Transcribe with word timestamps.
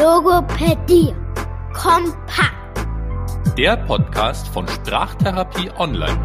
Logopädie. 0.00 1.14
Kompakt. 1.74 2.86
Der 3.58 3.76
Podcast 3.76 4.48
von 4.48 4.66
Sprachtherapie 4.66 5.70
Online. 5.76 6.18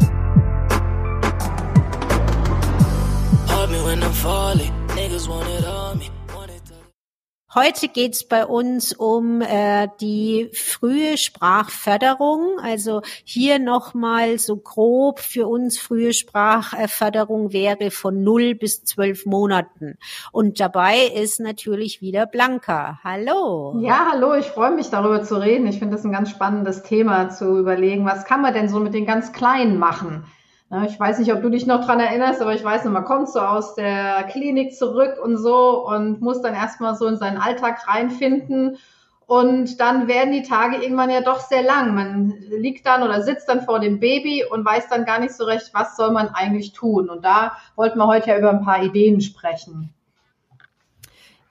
Hold 3.48 3.70
me 3.70 3.84
when 3.84 4.02
I'm 4.02 4.12
falling. 4.12 4.72
Niggas 4.94 5.28
want 5.28 5.46
it 5.50 5.66
on 5.66 5.98
me. 5.98 6.15
Heute 7.58 7.88
geht's 7.88 8.22
bei 8.22 8.44
uns 8.44 8.92
um 8.92 9.40
äh, 9.40 9.88
die 10.02 10.50
frühe 10.52 11.16
Sprachförderung. 11.16 12.58
Also 12.62 13.00
hier 13.24 13.58
nochmal 13.58 14.38
so 14.38 14.58
grob 14.58 15.20
für 15.20 15.46
uns 15.46 15.78
frühe 15.78 16.12
Sprachförderung 16.12 17.54
wäre 17.54 17.90
von 17.90 18.22
0 18.22 18.56
bis 18.56 18.84
12 18.84 19.24
Monaten. 19.24 19.96
Und 20.32 20.60
dabei 20.60 21.06
ist 21.06 21.40
natürlich 21.40 22.02
wieder 22.02 22.26
Blanca. 22.26 23.00
Hallo. 23.02 23.80
Ja, 23.80 24.08
hallo. 24.12 24.34
Ich 24.34 24.48
freue 24.48 24.72
mich 24.72 24.90
darüber 24.90 25.22
zu 25.22 25.36
reden. 25.36 25.66
Ich 25.66 25.78
finde 25.78 25.96
das 25.96 26.04
ein 26.04 26.12
ganz 26.12 26.28
spannendes 26.28 26.82
Thema 26.82 27.30
zu 27.30 27.58
überlegen. 27.58 28.04
Was 28.04 28.26
kann 28.26 28.42
man 28.42 28.52
denn 28.52 28.68
so 28.68 28.80
mit 28.80 28.92
den 28.92 29.06
ganz 29.06 29.32
Kleinen 29.32 29.78
machen? 29.78 30.24
Ich 30.86 30.98
weiß 30.98 31.20
nicht, 31.20 31.32
ob 31.32 31.42
du 31.42 31.48
dich 31.48 31.66
noch 31.66 31.84
dran 31.84 32.00
erinnerst, 32.00 32.42
aber 32.42 32.52
ich 32.52 32.64
weiß 32.64 32.84
noch, 32.84 32.92
man 32.92 33.04
kommt 33.04 33.28
so 33.30 33.38
aus 33.38 33.76
der 33.76 34.24
Klinik 34.24 34.74
zurück 34.74 35.16
und 35.22 35.36
so 35.36 35.86
und 35.86 36.20
muss 36.20 36.42
dann 36.42 36.54
erstmal 36.54 36.96
so 36.96 37.06
in 37.06 37.16
seinen 37.16 37.38
Alltag 37.38 37.86
reinfinden. 37.86 38.76
Und 39.26 39.80
dann 39.80 40.08
werden 40.08 40.32
die 40.32 40.42
Tage 40.42 40.76
irgendwann 40.76 41.10
ja 41.10 41.20
doch 41.20 41.40
sehr 41.40 41.62
lang. 41.62 41.94
Man 41.94 42.34
liegt 42.48 42.84
dann 42.86 43.04
oder 43.04 43.22
sitzt 43.22 43.48
dann 43.48 43.62
vor 43.62 43.78
dem 43.78 44.00
Baby 44.00 44.44
und 44.44 44.64
weiß 44.64 44.88
dann 44.88 45.04
gar 45.04 45.20
nicht 45.20 45.34
so 45.34 45.44
recht, 45.44 45.70
was 45.72 45.96
soll 45.96 46.10
man 46.10 46.28
eigentlich 46.28 46.72
tun. 46.72 47.10
Und 47.10 47.24
da 47.24 47.56
wollten 47.76 47.98
wir 47.98 48.06
heute 48.06 48.30
ja 48.30 48.38
über 48.38 48.50
ein 48.50 48.64
paar 48.64 48.82
Ideen 48.82 49.20
sprechen. 49.20 49.92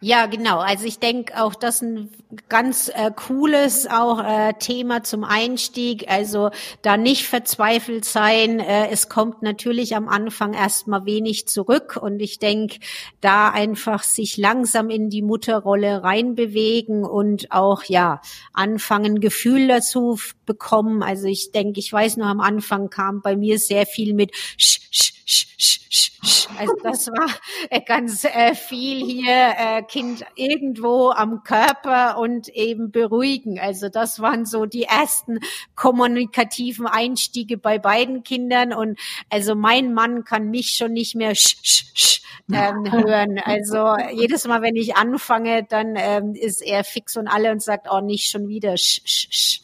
Ja, 0.01 0.25
genau. 0.27 0.59
Also 0.59 0.85
ich 0.85 0.99
denke 0.99 1.41
auch, 1.41 1.55
das 1.55 1.81
ein 1.81 2.09
ganz 2.49 2.89
äh, 2.89 3.11
cooles 3.15 3.87
auch 3.87 4.21
äh, 4.23 4.53
Thema 4.59 5.03
zum 5.03 5.23
Einstieg. 5.23 6.11
Also 6.11 6.51
da 6.81 6.97
nicht 6.97 7.25
verzweifelt 7.25 8.03
sein. 8.03 8.59
Äh, 8.59 8.89
es 8.89 9.07
kommt 9.09 9.41
natürlich 9.41 9.95
am 9.95 10.09
Anfang 10.09 10.53
erstmal 10.53 11.05
wenig 11.05 11.47
zurück 11.47 11.97
und 11.99 12.19
ich 12.19 12.39
denke, 12.39 12.77
da 13.21 13.49
einfach 13.49 14.03
sich 14.03 14.37
langsam 14.37 14.89
in 14.89 15.09
die 15.09 15.21
Mutterrolle 15.21 16.03
reinbewegen 16.03 17.05
und 17.05 17.51
auch 17.51 17.83
ja 17.85 18.21
anfangen 18.53 19.21
Gefühl 19.21 19.69
dazu 19.69 20.19
bekommen. 20.45 21.03
Also 21.03 21.27
ich 21.27 21.51
denke, 21.51 21.79
ich 21.79 21.91
weiß 21.91 22.17
noch 22.17 22.27
am 22.27 22.41
Anfang 22.41 22.89
kam 22.89 23.21
bei 23.21 23.35
mir 23.37 23.57
sehr 23.59 23.85
viel 23.85 24.13
mit 24.13 24.35
sch, 24.57 24.81
sch, 24.91 25.13
sch, 25.25 25.47
sch, 25.57 25.79
sch, 25.89 26.11
sch. 26.23 26.47
Also 26.57 26.73
das 26.83 27.07
war 27.07 27.27
äh, 27.69 27.81
ganz 27.81 28.23
äh, 28.23 28.53
viel 28.53 29.03
hier 29.05 29.53
äh, 29.57 29.83
Kind 29.83 30.23
irgendwo 30.35 31.09
am 31.09 31.43
Körper 31.43 32.17
und 32.17 32.47
eben 32.49 32.91
beruhigen. 32.91 33.59
Also 33.59 33.89
das 33.89 34.19
waren 34.19 34.45
so 34.45 34.65
die 34.65 34.83
ersten 34.83 35.39
kommunikativen 35.75 36.87
Einstiege 36.87 37.57
bei 37.57 37.79
beiden 37.79 38.23
Kindern. 38.23 38.73
Und 38.73 38.99
also 39.29 39.55
mein 39.55 39.93
Mann 39.93 40.23
kann 40.23 40.49
mich 40.49 40.71
schon 40.77 40.93
nicht 40.93 41.15
mehr 41.15 41.35
sch, 41.35 41.57
sch, 41.63 41.85
sch, 41.93 42.21
ähm, 42.51 42.91
hören. 42.91 43.39
Also 43.43 43.95
jedes 44.13 44.45
Mal, 44.47 44.61
wenn 44.61 44.75
ich 44.75 44.95
anfange, 44.95 45.63
dann 45.63 45.95
ähm, 45.97 46.35
ist 46.35 46.61
er 46.61 46.83
fix 46.83 47.17
und 47.17 47.27
alle 47.27 47.51
und 47.51 47.61
sagt, 47.61 47.87
oh, 47.91 48.01
nicht 48.01 48.29
schon 48.29 48.47
wieder 48.47 48.77
sch, 48.77 49.01
sch, 49.05 49.27
sch. 49.31 49.61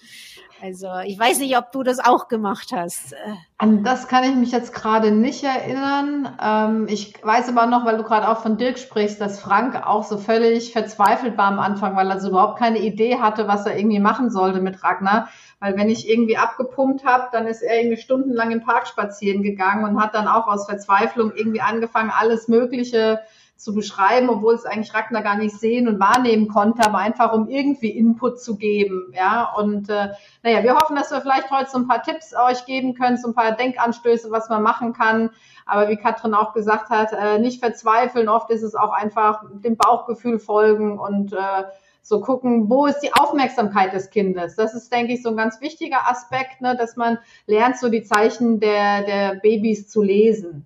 Also 0.61 0.89
ich 1.05 1.17
weiß 1.17 1.39
nicht, 1.39 1.57
ob 1.57 1.71
du 1.71 1.81
das 1.81 1.99
auch 1.99 2.27
gemacht 2.27 2.71
hast. 2.71 3.15
An 3.57 3.83
das 3.83 4.07
kann 4.07 4.23
ich 4.23 4.35
mich 4.35 4.51
jetzt 4.51 4.75
gerade 4.75 5.11
nicht 5.11 5.43
erinnern. 5.43 6.37
Ähm, 6.39 6.87
ich 6.87 7.13
weiß 7.23 7.49
aber 7.49 7.65
noch, 7.65 7.83
weil 7.83 7.97
du 7.97 8.03
gerade 8.03 8.29
auch 8.29 8.41
von 8.41 8.57
Dirk 8.57 8.77
sprichst, 8.77 9.19
dass 9.19 9.39
Frank 9.39 9.75
auch 9.87 10.03
so 10.03 10.19
völlig 10.19 10.71
verzweifelt 10.71 11.35
war 11.35 11.45
am 11.45 11.59
Anfang, 11.59 11.95
weil 11.95 12.11
er 12.11 12.19
so 12.19 12.29
überhaupt 12.29 12.59
keine 12.59 12.77
Idee 12.77 13.17
hatte, 13.19 13.47
was 13.47 13.65
er 13.65 13.75
irgendwie 13.75 13.99
machen 13.99 14.29
sollte 14.29 14.61
mit 14.61 14.83
Ragnar. 14.83 15.29
Weil 15.59 15.77
wenn 15.77 15.89
ich 15.89 16.07
irgendwie 16.07 16.37
abgepumpt 16.37 17.05
habe, 17.05 17.29
dann 17.31 17.47
ist 17.47 17.63
er 17.63 17.79
irgendwie 17.79 18.01
stundenlang 18.01 18.51
im 18.51 18.61
Park 18.61 18.87
spazieren 18.87 19.41
gegangen 19.41 19.83
und 19.83 19.99
hat 19.99 20.13
dann 20.13 20.27
auch 20.27 20.47
aus 20.47 20.67
Verzweiflung 20.67 21.31
irgendwie 21.35 21.61
angefangen, 21.61 22.11
alles 22.15 22.47
Mögliche 22.47 23.19
zu 23.61 23.75
beschreiben, 23.75 24.29
obwohl 24.29 24.55
es 24.55 24.65
eigentlich 24.65 24.93
Ragnar 24.93 25.21
gar 25.21 25.37
nicht 25.37 25.55
sehen 25.55 25.87
und 25.87 25.99
wahrnehmen 25.99 26.47
konnte, 26.47 26.83
aber 26.83 26.97
einfach 26.97 27.31
um 27.31 27.47
irgendwie 27.47 27.91
Input 27.91 28.41
zu 28.41 28.57
geben. 28.57 29.13
Ja, 29.15 29.53
und 29.55 29.87
äh, 29.87 30.09
naja, 30.41 30.63
wir 30.63 30.75
hoffen, 30.75 30.95
dass 30.95 31.11
wir 31.11 31.21
vielleicht 31.21 31.51
heute 31.51 31.69
so 31.69 31.77
ein 31.77 31.87
paar 31.87 32.01
Tipps 32.01 32.33
euch 32.33 32.65
geben 32.65 32.95
können, 32.95 33.17
so 33.17 33.27
ein 33.27 33.35
paar 33.35 33.51
Denkanstöße, 33.51 34.31
was 34.31 34.49
man 34.49 34.63
machen 34.63 34.93
kann. 34.93 35.29
Aber 35.67 35.89
wie 35.89 35.95
Katrin 35.95 36.33
auch 36.33 36.53
gesagt 36.53 36.89
hat, 36.89 37.13
äh, 37.13 37.37
nicht 37.37 37.59
verzweifeln. 37.59 38.29
Oft 38.29 38.49
ist 38.49 38.63
es 38.63 38.73
auch 38.73 38.93
einfach 38.93 39.43
dem 39.51 39.77
Bauchgefühl 39.77 40.39
folgen 40.39 40.97
und 40.97 41.33
äh, 41.33 41.63
so 42.01 42.19
gucken, 42.19 42.67
wo 42.67 42.87
ist 42.87 43.01
die 43.01 43.13
Aufmerksamkeit 43.13 43.93
des 43.93 44.09
Kindes. 44.09 44.55
Das 44.55 44.73
ist, 44.73 44.91
denke 44.91 45.13
ich, 45.13 45.21
so 45.21 45.29
ein 45.29 45.37
ganz 45.37 45.61
wichtiger 45.61 46.09
Aspekt, 46.09 46.61
ne, 46.61 46.75
dass 46.75 46.95
man 46.95 47.19
lernt, 47.45 47.77
so 47.77 47.89
die 47.89 48.01
Zeichen 48.01 48.59
der, 48.59 49.03
der 49.03 49.35
Babys 49.35 49.87
zu 49.87 50.01
lesen. 50.01 50.65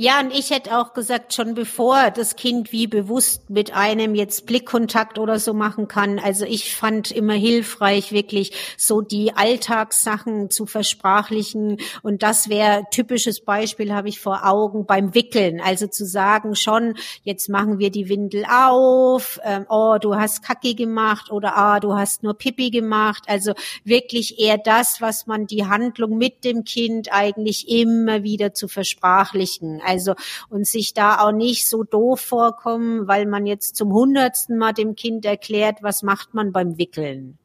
Ja, 0.00 0.20
und 0.20 0.32
ich 0.32 0.50
hätte 0.50 0.78
auch 0.78 0.92
gesagt, 0.92 1.34
schon 1.34 1.54
bevor 1.54 2.12
das 2.12 2.36
Kind 2.36 2.70
wie 2.70 2.86
bewusst 2.86 3.50
mit 3.50 3.74
einem 3.74 4.14
jetzt 4.14 4.46
Blickkontakt 4.46 5.18
oder 5.18 5.40
so 5.40 5.54
machen 5.54 5.88
kann. 5.88 6.20
Also 6.20 6.44
ich 6.44 6.76
fand 6.76 7.10
immer 7.10 7.32
hilfreich, 7.32 8.12
wirklich 8.12 8.52
so 8.76 9.00
die 9.00 9.32
Alltagssachen 9.34 10.50
zu 10.50 10.66
versprachlichen. 10.66 11.78
Und 12.04 12.22
das 12.22 12.48
wäre 12.48 12.84
typisches 12.92 13.40
Beispiel, 13.40 13.92
habe 13.92 14.08
ich 14.08 14.20
vor 14.20 14.46
Augen 14.46 14.86
beim 14.86 15.16
Wickeln. 15.16 15.60
Also 15.60 15.88
zu 15.88 16.06
sagen 16.06 16.54
schon, 16.54 16.94
jetzt 17.24 17.48
machen 17.48 17.80
wir 17.80 17.90
die 17.90 18.08
Windel 18.08 18.44
auf, 18.48 19.40
ähm, 19.42 19.66
oh, 19.68 19.96
du 20.00 20.14
hast 20.14 20.44
Kacke 20.44 20.76
gemacht 20.76 21.32
oder 21.32 21.56
ah, 21.56 21.80
du 21.80 21.94
hast 21.94 22.22
nur 22.22 22.34
Pipi 22.34 22.70
gemacht. 22.70 23.24
Also 23.26 23.52
wirklich 23.82 24.38
eher 24.38 24.58
das, 24.58 25.00
was 25.00 25.26
man 25.26 25.48
die 25.48 25.66
Handlung 25.66 26.18
mit 26.18 26.44
dem 26.44 26.62
Kind 26.62 27.12
eigentlich 27.12 27.68
immer 27.68 28.22
wieder 28.22 28.54
zu 28.54 28.68
versprachlichen. 28.68 29.82
Also 29.88 30.14
und 30.50 30.66
sich 30.66 30.94
da 30.94 31.20
auch 31.20 31.32
nicht 31.32 31.68
so 31.68 31.82
doof 31.82 32.20
vorkommen, 32.20 33.08
weil 33.08 33.26
man 33.26 33.46
jetzt 33.46 33.76
zum 33.76 33.92
hundertsten 33.92 34.58
Mal 34.58 34.72
dem 34.72 34.94
Kind 34.94 35.24
erklärt, 35.24 35.78
was 35.82 36.02
macht 36.02 36.34
man 36.34 36.52
beim 36.52 36.78
Wickeln. 36.78 37.38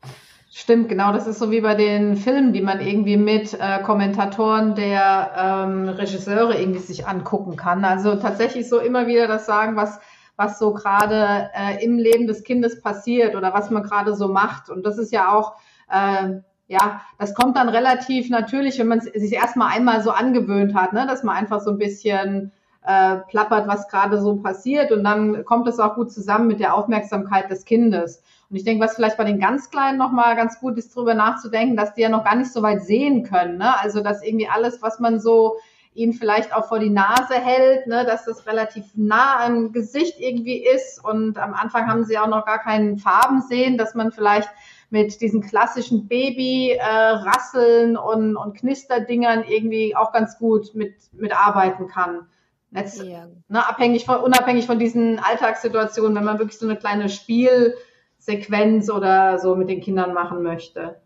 Stimmt, 0.52 0.88
genau. 0.88 1.12
Das 1.12 1.26
ist 1.26 1.40
so 1.40 1.50
wie 1.50 1.62
bei 1.62 1.74
den 1.74 2.16
Filmen, 2.16 2.54
die 2.54 2.62
man 2.62 2.80
irgendwie 2.80 3.18
mit 3.18 3.56
äh, 3.60 3.82
Kommentatoren 3.82 4.76
der 4.76 5.32
ähm, 5.36 5.90
Regisseure 5.90 6.60
irgendwie 6.60 6.80
sich 6.80 7.08
angucken 7.08 7.56
kann. 7.56 7.84
Also 7.84 8.16
tatsächlich 8.16 8.70
so 8.70 8.78
immer 8.78 9.08
wieder 9.08 9.28
das 9.28 9.48
sagen, 9.48 9.76
was 9.76 10.00
was 10.36 10.60
so 10.60 10.74
gerade 10.74 11.50
äh, 11.54 11.84
im 11.84 11.98
Leben 11.98 12.28
des 12.28 12.44
Kindes 12.44 12.82
passiert 12.82 13.36
oder 13.36 13.54
was 13.54 13.70
man 13.70 13.84
gerade 13.84 14.16
so 14.16 14.28
macht. 14.28 14.70
Und 14.70 14.86
das 14.86 14.98
ist 14.98 15.12
ja 15.12 15.32
auch 15.32 15.56
äh, 15.90 16.42
ja, 16.74 17.02
das 17.20 17.36
kommt 17.36 17.56
dann 17.56 17.70
relativ 17.70 18.30
natürlich, 18.30 18.80
wenn 18.80 18.88
man 18.88 19.02
sich 19.02 19.34
erstmal 19.34 19.72
einmal 19.72 20.02
so 20.02 20.12
angewöhnt 20.12 20.74
hat, 20.74 20.94
ne, 20.94 21.06
dass 21.08 21.24
man 21.24 21.36
einfach 21.36 21.62
so 21.62 21.72
ein 21.72 21.78
bisschen 21.78 22.52
äh, 22.86 23.18
plappert, 23.30 23.68
was 23.68 23.88
gerade 23.88 24.20
so 24.20 24.38
passiert 24.38 24.92
und 24.92 25.04
dann 25.04 25.46
kommt 25.46 25.68
es 25.68 25.80
auch 25.80 25.96
gut 25.96 26.12
zusammen 26.12 26.48
mit 26.48 26.60
der 26.60 26.76
Aufmerksamkeit 26.76 27.50
des 27.50 27.66
Kindes. 27.66 28.24
Und 28.50 28.58
ich 28.58 28.64
denke, 28.64 28.84
was 28.84 28.96
vielleicht 28.96 29.18
bei 29.18 29.24
den 29.24 29.40
ganz 29.40 29.70
Kleinen 29.70 29.98
nochmal 29.98 30.36
ganz 30.36 30.60
gut 30.60 30.78
ist, 30.78 30.96
darüber 30.96 31.14
nachzudenken, 31.14 31.78
dass 31.78 31.94
die 31.94 32.02
ja 32.02 32.10
noch 32.10 32.24
gar 32.24 32.36
nicht 32.36 32.52
so 32.52 32.62
weit 32.62 32.84
sehen 32.84 33.24
können. 33.24 33.58
Ne? 33.58 33.80
Also, 33.80 34.02
dass 34.02 34.24
irgendwie 34.24 34.48
alles, 34.48 34.82
was 34.82 35.00
man 35.00 35.20
so 35.20 35.56
ihnen 35.96 36.14
vielleicht 36.14 36.54
auch 36.54 36.68
vor 36.68 36.80
die 36.80 36.90
Nase 36.90 37.36
hält, 37.36 37.88
ne, 37.88 38.04
dass 38.06 38.26
das 38.26 38.48
relativ 38.48 38.86
nah 38.96 39.46
am 39.46 39.72
Gesicht 39.72 40.20
irgendwie 40.20 40.66
ist 40.66 41.04
und 41.04 41.38
am 41.38 41.54
Anfang 41.54 41.88
haben 41.88 42.04
sie 42.04 42.18
auch 42.18 42.28
noch 42.28 42.46
gar 42.46 42.60
keinen 42.60 42.98
Farben 42.98 43.42
sehen, 43.42 43.78
dass 43.78 43.94
man 43.94 44.12
vielleicht 44.12 44.50
mit 44.94 45.20
diesen 45.22 45.42
klassischen 45.42 46.08
Baby-Rasseln 46.08 47.96
äh, 47.96 47.98
und, 47.98 48.38
und 48.38 48.56
Knisterdingern 48.56 49.44
irgendwie 49.44 49.96
auch 49.96 50.14
ganz 50.14 50.38
gut 50.38 50.76
mit, 50.76 50.94
mit 51.14 51.36
arbeiten 51.36 51.88
kann. 51.88 52.28
Jetzt, 52.70 53.02
ja. 53.02 53.28
ne, 53.48 53.68
abhängig 53.68 54.06
von, 54.06 54.18
unabhängig 54.18 54.68
von 54.68 54.78
diesen 54.78 55.18
Alltagssituationen, 55.18 56.16
wenn 56.16 56.24
man 56.24 56.38
wirklich 56.38 56.60
so 56.60 56.68
eine 56.68 56.78
kleine 56.78 57.10
Spielsequenz 57.10 58.92
oder 58.92 59.40
so 59.40 59.56
mit 59.56 59.68
den 59.68 59.82
Kindern 59.82 60.14
machen 60.14 60.44
möchte. 60.44 61.02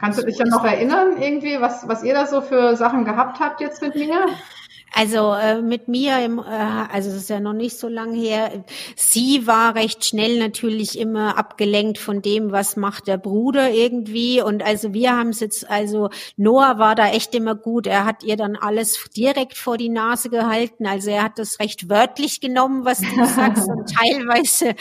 Kannst 0.00 0.20
du 0.20 0.24
dich 0.24 0.38
dann 0.38 0.50
noch 0.50 0.64
erinnern, 0.64 1.20
irgendwie, 1.20 1.60
was, 1.60 1.88
was 1.88 2.04
ihr 2.04 2.14
da 2.14 2.26
so 2.26 2.42
für 2.42 2.76
Sachen 2.76 3.04
gehabt 3.06 3.40
habt 3.40 3.60
jetzt 3.60 3.82
mit 3.82 3.96
mir? 3.96 4.24
Also 4.94 5.34
äh, 5.34 5.60
mit 5.60 5.88
mir, 5.88 6.24
im, 6.24 6.38
äh, 6.38 6.42
also 6.42 7.10
es 7.10 7.16
ist 7.16 7.30
ja 7.30 7.40
noch 7.40 7.52
nicht 7.52 7.78
so 7.78 7.88
lange 7.88 8.18
her, 8.18 8.64
sie 8.96 9.46
war 9.46 9.74
recht 9.74 10.04
schnell 10.04 10.38
natürlich 10.38 10.98
immer 10.98 11.36
abgelenkt 11.36 11.98
von 11.98 12.22
dem, 12.22 12.52
was 12.52 12.76
macht 12.76 13.06
der 13.06 13.18
Bruder 13.18 13.70
irgendwie. 13.70 14.40
Und 14.40 14.62
also 14.62 14.94
wir 14.94 15.16
haben 15.16 15.28
es 15.28 15.40
jetzt, 15.40 15.68
also 15.68 16.08
Noah 16.36 16.78
war 16.78 16.94
da 16.94 17.08
echt 17.08 17.34
immer 17.34 17.54
gut. 17.54 17.86
Er 17.86 18.04
hat 18.04 18.22
ihr 18.22 18.36
dann 18.36 18.56
alles 18.56 18.98
direkt 19.16 19.56
vor 19.56 19.76
die 19.76 19.90
Nase 19.90 20.30
gehalten. 20.30 20.86
Also 20.86 21.10
er 21.10 21.24
hat 21.24 21.38
das 21.38 21.60
recht 21.60 21.88
wörtlich 21.88 22.40
genommen, 22.40 22.84
was 22.84 23.00
du 23.00 23.24
sagst, 23.26 23.68
und 23.68 23.92
teilweise 23.92 24.74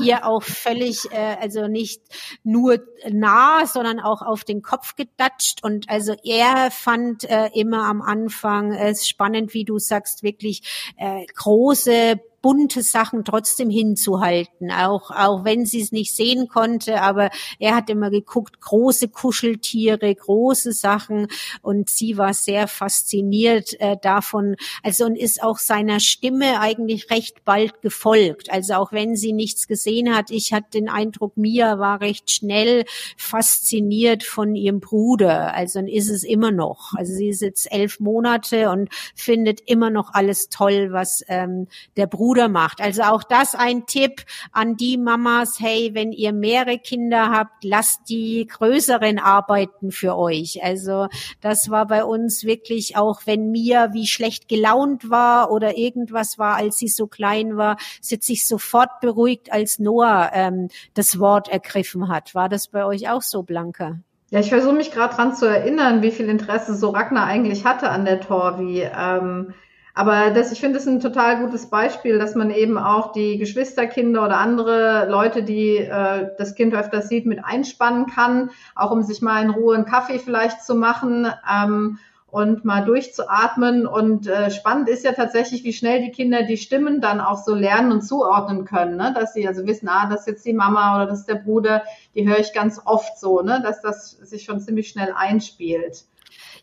ihr 0.00 0.24
auch 0.24 0.42
völlig, 0.42 1.10
äh, 1.12 1.36
also 1.40 1.66
nicht 1.66 2.02
nur 2.44 2.78
nah, 3.10 3.66
sondern 3.66 4.00
auch 4.00 4.22
auf 4.22 4.44
den 4.44 4.62
Kopf 4.62 4.94
gedatscht. 4.94 5.64
Und 5.64 5.90
also 5.90 6.14
er 6.24 6.70
fand 6.70 7.24
äh, 7.24 7.48
immer 7.54 7.84
am 7.86 8.02
Anfang 8.02 8.72
es 8.72 9.08
spannend, 9.08 9.47
wie 9.54 9.64
du 9.64 9.78
sagst, 9.78 10.22
wirklich 10.22 10.92
äh, 10.96 11.26
große 11.34 12.20
bunte 12.40 12.82
Sachen 12.82 13.24
trotzdem 13.24 13.70
hinzuhalten, 13.70 14.70
auch, 14.70 15.10
auch 15.10 15.44
wenn 15.44 15.66
sie 15.66 15.80
es 15.80 15.92
nicht 15.92 16.14
sehen 16.14 16.48
konnte, 16.48 17.02
aber 17.02 17.30
er 17.58 17.74
hat 17.74 17.90
immer 17.90 18.10
geguckt, 18.10 18.60
große 18.60 19.08
Kuscheltiere, 19.08 20.14
große 20.14 20.72
Sachen. 20.72 21.28
Und 21.62 21.90
sie 21.90 22.16
war 22.16 22.34
sehr 22.34 22.68
fasziniert 22.68 23.78
äh, 23.80 23.96
davon, 24.00 24.56
also 24.82 25.06
und 25.06 25.16
ist 25.16 25.42
auch 25.42 25.58
seiner 25.58 26.00
Stimme 26.00 26.60
eigentlich 26.60 27.10
recht 27.10 27.44
bald 27.44 27.82
gefolgt, 27.82 28.50
also 28.50 28.74
auch 28.74 28.92
wenn 28.92 29.16
sie 29.16 29.32
nichts 29.32 29.66
gesehen 29.66 30.14
hat, 30.14 30.30
ich 30.30 30.52
hatte 30.52 30.70
den 30.74 30.88
Eindruck, 30.88 31.36
Mia 31.36 31.78
war 31.78 32.00
recht 32.00 32.30
schnell 32.30 32.84
fasziniert 33.16 34.22
von 34.22 34.54
ihrem 34.54 34.80
Bruder, 34.80 35.54
also 35.54 35.80
ist 35.80 36.10
es 36.10 36.24
immer 36.24 36.50
noch, 36.50 36.94
also 36.94 37.12
sie 37.12 37.28
ist 37.28 37.42
jetzt 37.42 37.72
elf 37.72 38.00
Monate 38.00 38.70
und 38.70 38.90
findet 39.14 39.60
immer 39.66 39.90
noch 39.90 40.12
alles 40.12 40.48
toll, 40.48 40.92
was 40.92 41.24
ähm, 41.28 41.68
der 41.96 42.06
Bruder 42.06 42.27
macht. 42.48 42.80
Also 42.80 43.02
auch 43.02 43.22
das 43.22 43.54
ein 43.54 43.86
Tipp 43.86 44.24
an 44.52 44.76
die 44.76 44.98
Mamas, 44.98 45.58
hey, 45.58 45.90
wenn 45.94 46.12
ihr 46.12 46.32
mehrere 46.32 46.78
Kinder 46.78 47.30
habt, 47.30 47.64
lasst 47.64 48.08
die 48.08 48.46
größeren 48.46 49.18
arbeiten 49.18 49.90
für 49.90 50.16
euch. 50.16 50.62
Also 50.62 51.08
das 51.40 51.70
war 51.70 51.86
bei 51.86 52.04
uns 52.04 52.44
wirklich 52.44 52.96
auch, 52.96 53.22
wenn 53.24 53.50
mir 53.50 53.90
wie 53.92 54.06
schlecht 54.06 54.48
gelaunt 54.48 55.10
war 55.10 55.50
oder 55.50 55.78
irgendwas 55.78 56.38
war, 56.38 56.56
als 56.56 56.76
sie 56.78 56.88
so 56.88 57.06
klein 57.06 57.56
war, 57.56 57.76
sie 58.00 58.18
sich 58.20 58.46
sofort 58.46 59.00
beruhigt, 59.00 59.52
als 59.52 59.78
Noah 59.78 60.30
ähm, 60.34 60.68
das 60.94 61.18
Wort 61.18 61.48
ergriffen 61.48 62.08
hat. 62.08 62.34
War 62.34 62.48
das 62.48 62.68
bei 62.68 62.84
euch 62.84 63.08
auch 63.08 63.22
so, 63.22 63.42
Blanca? 63.42 63.98
Ja, 64.30 64.40
ich 64.40 64.50
versuche 64.50 64.74
mich 64.74 64.92
gerade 64.92 65.14
dran 65.14 65.34
zu 65.34 65.46
erinnern, 65.46 66.02
wie 66.02 66.10
viel 66.10 66.28
Interesse 66.28 66.74
so 66.74 66.90
Ragnar 66.90 67.24
eigentlich 67.26 67.64
hatte 67.64 67.88
an 67.88 68.04
der 68.04 68.20
Torvi. 68.20 68.82
Ähm, 68.82 69.54
aber 69.98 70.30
das, 70.30 70.52
ich 70.52 70.60
finde 70.60 70.78
es 70.78 70.86
ein 70.86 71.00
total 71.00 71.40
gutes 71.40 71.70
Beispiel, 71.70 72.20
dass 72.20 72.36
man 72.36 72.52
eben 72.52 72.78
auch 72.78 73.10
die 73.10 73.36
Geschwisterkinder 73.36 74.24
oder 74.24 74.38
andere 74.38 75.08
Leute, 75.10 75.42
die 75.42 75.78
äh, 75.78 76.30
das 76.38 76.54
Kind 76.54 76.72
öfters 76.72 77.08
sieht, 77.08 77.26
mit 77.26 77.44
einspannen 77.44 78.06
kann, 78.06 78.52
auch 78.76 78.92
um 78.92 79.02
sich 79.02 79.22
mal 79.22 79.42
in 79.42 79.50
Ruhe 79.50 79.74
einen 79.74 79.86
Kaffee 79.86 80.20
vielleicht 80.20 80.62
zu 80.62 80.76
machen. 80.76 81.26
Ähm, 81.52 81.98
und 82.30 82.64
mal 82.64 82.84
durchzuatmen. 82.84 83.86
Und 83.86 84.28
äh, 84.28 84.52
spannend 84.52 84.88
ist 84.88 85.02
ja 85.02 85.12
tatsächlich, 85.12 85.64
wie 85.64 85.72
schnell 85.72 86.02
die 86.02 86.12
Kinder 86.12 86.42
die 86.44 86.58
Stimmen 86.58 87.00
dann 87.00 87.20
auch 87.20 87.42
so 87.42 87.54
lernen 87.54 87.90
und 87.90 88.02
zuordnen 88.02 88.66
können, 88.66 88.96
ne? 88.96 89.14
dass 89.18 89.32
sie 89.32 89.48
also 89.48 89.66
wissen, 89.66 89.88
ah, 89.88 90.08
das 90.10 90.20
ist 90.20 90.26
jetzt 90.26 90.44
die 90.44 90.52
Mama 90.52 90.94
oder 90.94 91.06
das 91.06 91.20
ist 91.20 91.28
der 91.28 91.36
Bruder, 91.36 91.82
die 92.14 92.28
höre 92.28 92.38
ich 92.38 92.52
ganz 92.52 92.82
oft 92.84 93.18
so, 93.18 93.40
ne? 93.40 93.62
dass 93.64 93.80
das 93.80 94.10
sich 94.10 94.44
schon 94.44 94.60
ziemlich 94.60 94.90
schnell 94.90 95.14
einspielt. 95.16 96.04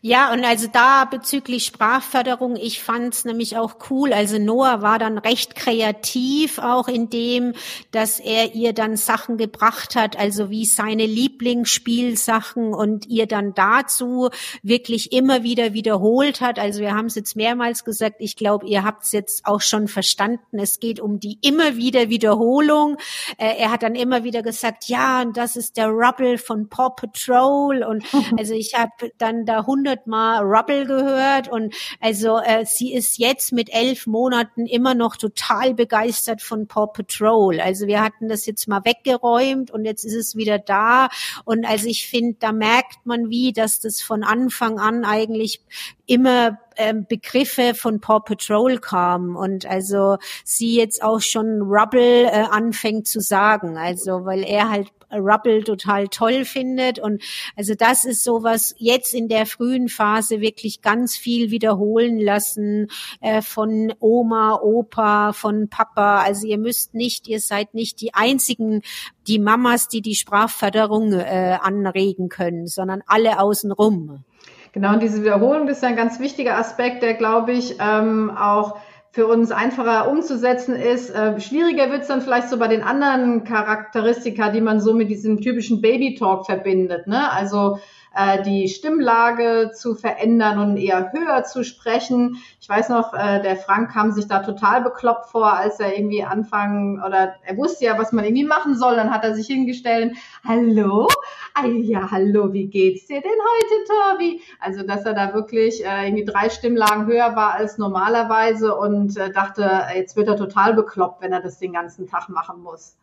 Ja, 0.02 0.32
und 0.32 0.44
also 0.44 0.68
da 0.70 1.04
bezüglich 1.04 1.64
Sprachförderung, 1.66 2.56
ich 2.56 2.82
fand's 2.82 3.24
nämlich 3.24 3.56
auch 3.56 3.76
cool. 3.90 4.12
Also 4.12 4.38
Noah 4.38 4.82
war 4.82 4.98
dann 4.98 5.18
recht 5.18 5.54
kreativ 5.54 6.58
auch 6.58 6.88
in 6.88 7.10
dem, 7.10 7.54
dass 7.90 8.20
er 8.20 8.54
ihr 8.54 8.72
dann 8.72 8.96
Sachen 8.96 9.36
gebracht 9.36 9.96
hat, 9.96 10.18
also 10.18 10.50
wie 10.50 10.64
seine 10.64 11.06
Lieblingsspielsachen 11.06 12.74
und 12.74 13.06
ihr 13.06 13.26
dann 13.26 13.54
dazu 13.54 14.30
wirklich 14.62 15.12
immer 15.12 15.42
wieder 15.42 15.72
wiederholt 15.72 16.40
hat. 16.40 16.58
Also 16.58 16.80
wir 16.80 16.94
haben 16.94 17.06
es 17.06 17.14
jetzt 17.14 17.36
mehrmals 17.36 17.84
gesagt, 17.84 18.16
ich 18.18 18.36
glaube, 18.36 18.66
ihr 18.66 18.84
habt 18.84 19.04
es 19.04 19.12
jetzt 19.12 19.46
auch 19.46 19.60
schon 19.60 19.88
verstanden. 19.88 20.58
Es 20.58 20.80
geht 20.80 21.00
um 21.00 21.20
die 21.20 21.38
immer 21.42 21.76
wieder 21.76 22.08
Wiederholung. 22.08 22.96
Äh, 23.38 23.56
er 23.58 23.70
hat 23.70 23.82
dann 23.82 23.94
immer 23.94 24.24
wieder 24.24 24.42
gesagt, 24.42 24.84
ja, 24.88 25.22
und 25.22 25.36
das 25.36 25.56
ist 25.56 25.76
der 25.76 25.88
Rubble 25.88 26.38
von 26.38 26.68
Paw 26.68 26.90
Patrol. 26.90 27.82
Und 27.82 28.04
also 28.38 28.54
ich 28.54 28.74
habe 28.74 29.10
dann 29.18 29.46
da 29.46 29.66
hundertmal 29.96 30.42
Rubble 30.42 30.86
gehört 30.86 31.48
und 31.48 31.74
also 32.00 32.38
äh, 32.38 32.64
sie 32.64 32.92
ist 32.92 33.18
jetzt 33.18 33.52
mit 33.52 33.72
elf 33.72 34.06
Monaten 34.06 34.66
immer 34.66 34.94
noch 34.94 35.16
total 35.16 35.74
begeistert 35.74 36.42
von 36.42 36.66
Paw 36.66 36.86
Patrol. 36.86 37.60
Also 37.60 37.86
wir 37.86 38.02
hatten 38.02 38.28
das 38.28 38.46
jetzt 38.46 38.68
mal 38.68 38.84
weggeräumt 38.84 39.70
und 39.70 39.84
jetzt 39.84 40.04
ist 40.04 40.14
es 40.14 40.36
wieder 40.36 40.58
da. 40.58 41.08
Und 41.44 41.66
also 41.66 41.88
ich 41.88 42.06
finde, 42.08 42.36
da 42.40 42.52
merkt 42.52 43.04
man 43.04 43.30
wie, 43.30 43.52
dass 43.52 43.80
das 43.80 44.00
von 44.00 44.22
Anfang 44.22 44.78
an 44.78 45.04
eigentlich 45.04 45.60
immer 46.06 46.58
ähm, 46.76 47.06
Begriffe 47.08 47.74
von 47.74 48.00
Paw 48.00 48.20
Patrol 48.20 48.78
kamen. 48.78 49.34
Und 49.36 49.66
also 49.66 50.18
sie 50.44 50.76
jetzt 50.76 51.02
auch 51.02 51.20
schon 51.20 51.62
Rubble 51.62 52.24
äh, 52.26 52.46
anfängt 52.50 53.08
zu 53.08 53.20
sagen, 53.20 53.76
also 53.76 54.24
weil 54.24 54.44
er 54.44 54.70
halt 54.70 54.95
Rubble 55.18 55.64
total 55.64 56.08
toll 56.08 56.44
findet. 56.44 56.98
Und 56.98 57.22
also 57.56 57.74
das 57.74 58.04
ist 58.04 58.24
sowas 58.24 58.74
jetzt 58.78 59.14
in 59.14 59.28
der 59.28 59.46
frühen 59.46 59.88
Phase 59.88 60.40
wirklich 60.40 60.82
ganz 60.82 61.16
viel 61.16 61.50
wiederholen 61.50 62.18
lassen 62.18 62.88
äh, 63.20 63.42
von 63.42 63.92
Oma, 64.00 64.60
Opa, 64.62 65.32
von 65.32 65.68
Papa. 65.68 66.22
Also 66.22 66.46
ihr 66.46 66.58
müsst 66.58 66.94
nicht, 66.94 67.28
ihr 67.28 67.40
seid 67.40 67.74
nicht 67.74 68.00
die 68.00 68.14
einzigen, 68.14 68.82
die 69.26 69.38
Mamas, 69.38 69.88
die 69.88 70.02
die 70.02 70.14
Sprachförderung 70.14 71.12
äh, 71.12 71.58
anregen 71.60 72.28
können, 72.28 72.66
sondern 72.66 73.02
alle 73.06 73.40
außenrum. 73.40 74.24
Genau, 74.72 74.92
und 74.92 75.02
diese 75.02 75.22
Wiederholung 75.22 75.68
ist 75.68 75.82
ein 75.84 75.96
ganz 75.96 76.20
wichtiger 76.20 76.58
Aspekt, 76.58 77.02
der, 77.02 77.14
glaube 77.14 77.52
ich, 77.52 77.76
ähm, 77.80 78.30
auch 78.30 78.78
für 79.16 79.26
uns 79.26 79.50
einfacher 79.50 80.10
umzusetzen 80.10 80.76
ist. 80.76 81.08
Äh, 81.08 81.40
schwieriger 81.40 81.90
wird 81.90 82.02
es 82.02 82.08
dann 82.08 82.20
vielleicht 82.20 82.50
so 82.50 82.58
bei 82.58 82.68
den 82.68 82.82
anderen 82.82 83.44
Charakteristika, 83.44 84.50
die 84.50 84.60
man 84.60 84.78
so 84.78 84.92
mit 84.92 85.08
diesem 85.08 85.40
typischen 85.40 85.80
Baby-Talk 85.80 86.44
verbindet. 86.44 87.06
Ne? 87.06 87.32
Also 87.32 87.78
äh, 88.16 88.42
die 88.42 88.68
Stimmlage 88.68 89.72
zu 89.74 89.94
verändern 89.94 90.58
und 90.58 90.76
eher 90.78 91.12
höher 91.12 91.44
zu 91.44 91.64
sprechen. 91.64 92.38
Ich 92.60 92.68
weiß 92.68 92.88
noch, 92.88 93.12
äh, 93.12 93.42
der 93.42 93.56
Frank 93.56 93.92
kam 93.92 94.10
sich 94.10 94.26
da 94.26 94.40
total 94.40 94.82
bekloppt 94.82 95.26
vor, 95.26 95.52
als 95.52 95.78
er 95.80 95.96
irgendwie 95.96 96.24
anfangen 96.24 97.02
oder 97.02 97.34
er 97.44 97.56
wusste 97.56 97.84
ja, 97.84 97.98
was 97.98 98.12
man 98.12 98.24
irgendwie 98.24 98.44
machen 98.44 98.74
soll. 98.76 98.96
Dann 98.96 99.12
hat 99.12 99.22
er 99.24 99.34
sich 99.34 99.46
hingestellt, 99.46 100.16
hallo, 100.46 101.08
ah, 101.54 101.66
ja, 101.66 102.10
hallo, 102.10 102.52
wie 102.52 102.66
geht's 102.66 103.06
dir 103.06 103.20
denn 103.20 103.30
heute, 103.30 103.84
Torbi? 103.86 104.40
Also, 104.60 104.82
dass 104.82 105.04
er 105.04 105.14
da 105.14 105.34
wirklich 105.34 105.84
äh, 105.84 106.06
irgendwie 106.06 106.24
drei 106.24 106.48
Stimmlagen 106.48 107.06
höher 107.06 107.36
war 107.36 107.52
als 107.54 107.76
normalerweise 107.76 108.74
und 108.74 109.16
äh, 109.18 109.30
dachte, 109.30 109.82
jetzt 109.94 110.16
wird 110.16 110.28
er 110.28 110.36
total 110.36 110.74
bekloppt, 110.74 111.22
wenn 111.22 111.32
er 111.32 111.42
das 111.42 111.58
den 111.58 111.74
ganzen 111.74 112.08
Tag 112.08 112.28
machen 112.30 112.62
muss. 112.62 112.96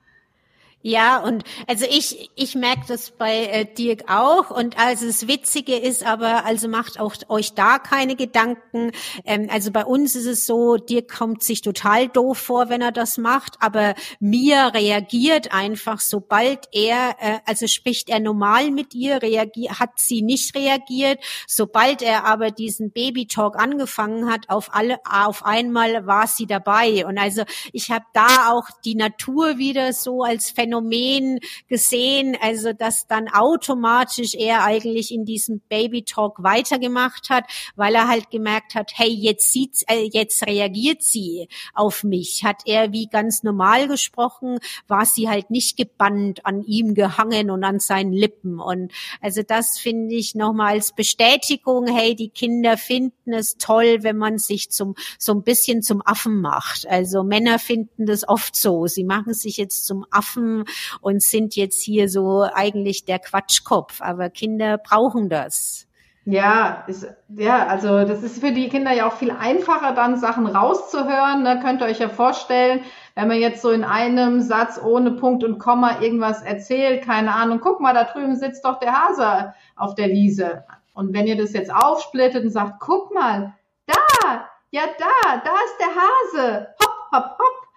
Ja, 0.85 1.19
und 1.19 1.45
also 1.65 1.85
ich, 1.89 2.30
ich 2.35 2.56
merke 2.56 2.81
das 2.89 3.12
bei 3.12 3.45
äh, 3.45 3.65
Dirk 3.65 4.12
auch. 4.12 4.50
Und 4.50 4.77
also 4.77 5.07
das 5.07 5.30
Witzige 5.30 5.77
ist 5.77 6.06
aber, 6.06 6.44
also 6.44 6.68
macht 6.68 7.00
auch 7.00 7.15
euch 7.30 7.53
da 7.53 7.80
keine 7.80 8.18
Gedanken. 8.18 8.91
Ähm, 9.24 9.47
also 9.50 9.71
bei 9.71 9.85
uns 9.85 10.18
ist 10.18 10.25
es 10.25 10.45
so, 10.45 10.75
Dirk 10.75 11.09
kommt 11.09 11.41
sich 11.41 11.62
total 11.62 12.09
doof 12.09 12.38
vor, 12.38 12.68
wenn 12.68 12.81
er 12.81 12.91
das 12.91 13.18
macht, 13.18 13.56
aber 13.62 13.95
mir 14.19 14.71
reagiert 14.74 15.54
einfach, 15.54 16.02
sobald 16.02 16.68
er, 16.73 17.16
äh, 17.21 17.40
also 17.45 17.66
spricht 17.68 18.09
er 18.09 18.19
normal 18.19 18.69
mit 18.69 18.94
ihr, 18.94 19.21
reagiert, 19.21 19.80
hat 19.80 19.92
sie 19.95 20.21
nicht 20.21 20.54
reagiert. 20.54 21.23
Sobald 21.47 22.02
er 22.02 22.25
aber 22.25 22.52
diesen 22.52 22.92
Baby-Talk 22.92 23.57
angefangen 23.57 24.30
hat, 24.30 24.49
auf 24.49 24.75
alle, 24.75 24.99
auf 25.09 25.45
einmal 25.45 26.06
war 26.06 26.28
sie 26.28 26.45
dabei. 26.45 27.06
Und 27.06 27.18
also 27.18 27.44
ich 27.71 27.90
habe 27.90 28.04
da 28.11 28.52
auch 28.52 28.68
die 28.83 28.95
Natur 28.95 29.57
wieder 29.57 29.94
so 29.94 30.23
als 30.23 30.49
Phänomen 30.49 30.72
Phänomen 30.73 31.39
gesehen, 31.68 32.37
also 32.42 32.73
dass 32.73 33.07
dann 33.07 33.27
automatisch 33.30 34.33
er 34.33 34.63
eigentlich 34.63 35.11
in 35.11 35.25
diesem 35.25 35.61
Baby 35.69 36.03
Talk 36.03 36.42
weitergemacht 36.44 37.30
hat, 37.30 37.45
weil 37.75 37.94
er 37.95 38.07
halt 38.07 38.31
gemerkt 38.31 38.75
hat, 38.75 38.92
hey, 38.95 39.09
jetzt 39.09 39.51
sieht, 39.51 39.83
äh, 39.87 40.09
jetzt 40.11 40.45
reagiert 40.45 41.03
sie 41.03 41.47
auf 41.73 42.03
mich. 42.03 42.44
Hat 42.44 42.63
er 42.65 42.92
wie 42.92 43.07
ganz 43.07 43.44
normal 43.44 43.87
gesprochen, 43.87 44.57
war 44.87 45.06
sie 45.06 45.30
halt 45.30 45.51
nicht 45.51 45.77
gebannt 45.77 46.45
an 46.45 46.63
ihm 46.63 46.94
gehangen 46.94 47.51
und 47.51 47.63
an 47.63 47.80
seinen 47.80 48.13
Lippen. 48.13 48.59
Und 48.59 48.92
also 49.21 49.44
das 49.44 49.77
finde 49.77 50.15
ich 50.15 50.35
nochmal 50.35 50.73
als 50.73 50.94
Bestätigung, 50.94 51.87
hey, 51.87 52.15
die 52.15 52.30
Kinder 52.30 52.77
finden 52.77 53.33
es 53.33 53.57
toll, 53.57 53.99
wenn 54.01 54.18
man 54.18 54.37
sich 54.37 54.71
zum, 54.71 54.95
so 55.19 55.33
ein 55.33 55.44
bisschen 55.44 55.81
zum 55.83 56.01
Affen 56.06 56.42
macht. 56.42 56.87
Also 56.87 57.23
Männer 57.23 57.59
finden 57.59 58.06
das 58.06 58.27
oft 58.27 58.56
so. 58.56 58.87
Sie 58.87 59.03
machen 59.03 59.33
sich 59.33 59.57
jetzt 59.57 59.85
zum 59.85 60.06
Affen 60.09 60.62
und 61.01 61.21
sind 61.21 61.55
jetzt 61.55 61.81
hier 61.81 62.09
so 62.09 62.45
eigentlich 62.53 63.05
der 63.05 63.19
Quatschkopf. 63.19 64.01
Aber 64.01 64.29
Kinder 64.29 64.77
brauchen 64.77 65.29
das. 65.29 65.87
Ja, 66.25 66.85
ist, 66.87 67.05
ja, 67.35 67.67
also 67.67 68.05
das 68.05 68.23
ist 68.23 68.39
für 68.39 68.53
die 68.53 68.69
Kinder 68.69 68.93
ja 68.93 69.07
auch 69.07 69.13
viel 69.13 69.31
einfacher, 69.31 69.93
dann 69.93 70.17
Sachen 70.17 70.47
rauszuhören. 70.47 71.43
Ne? 71.43 71.59
Könnt 71.61 71.81
ihr 71.81 71.87
euch 71.87 71.99
ja 71.99 72.07
vorstellen, 72.07 72.81
wenn 73.15 73.27
man 73.27 73.39
jetzt 73.39 73.61
so 73.61 73.71
in 73.71 73.83
einem 73.83 74.39
Satz 74.39 74.79
ohne 74.81 75.11
Punkt 75.11 75.43
und 75.43 75.59
Komma 75.59 75.99
irgendwas 75.99 76.41
erzählt, 76.41 77.03
keine 77.03 77.35
Ahnung, 77.35 77.59
guck 77.61 77.81
mal, 77.81 77.93
da 77.93 78.05
drüben 78.05 78.37
sitzt 78.37 78.63
doch 78.63 78.79
der 78.79 78.93
Hase 78.93 79.53
auf 79.75 79.95
der 79.95 80.09
Wiese. 80.09 80.63
Und 80.93 81.13
wenn 81.13 81.27
ihr 81.27 81.35
das 81.35 81.51
jetzt 81.51 81.73
aufsplittet 81.73 82.45
und 82.45 82.51
sagt, 82.51 82.79
guck 82.79 83.13
mal, 83.13 83.53
da, 83.85 84.49
ja 84.71 84.83
da, 84.97 85.41
da 85.43 85.51
ist 85.65 85.77
der 85.79 86.47
Hase, 86.47 86.67
hopp, 86.81 87.11
hopp, 87.11 87.31
hopp, 87.31 87.67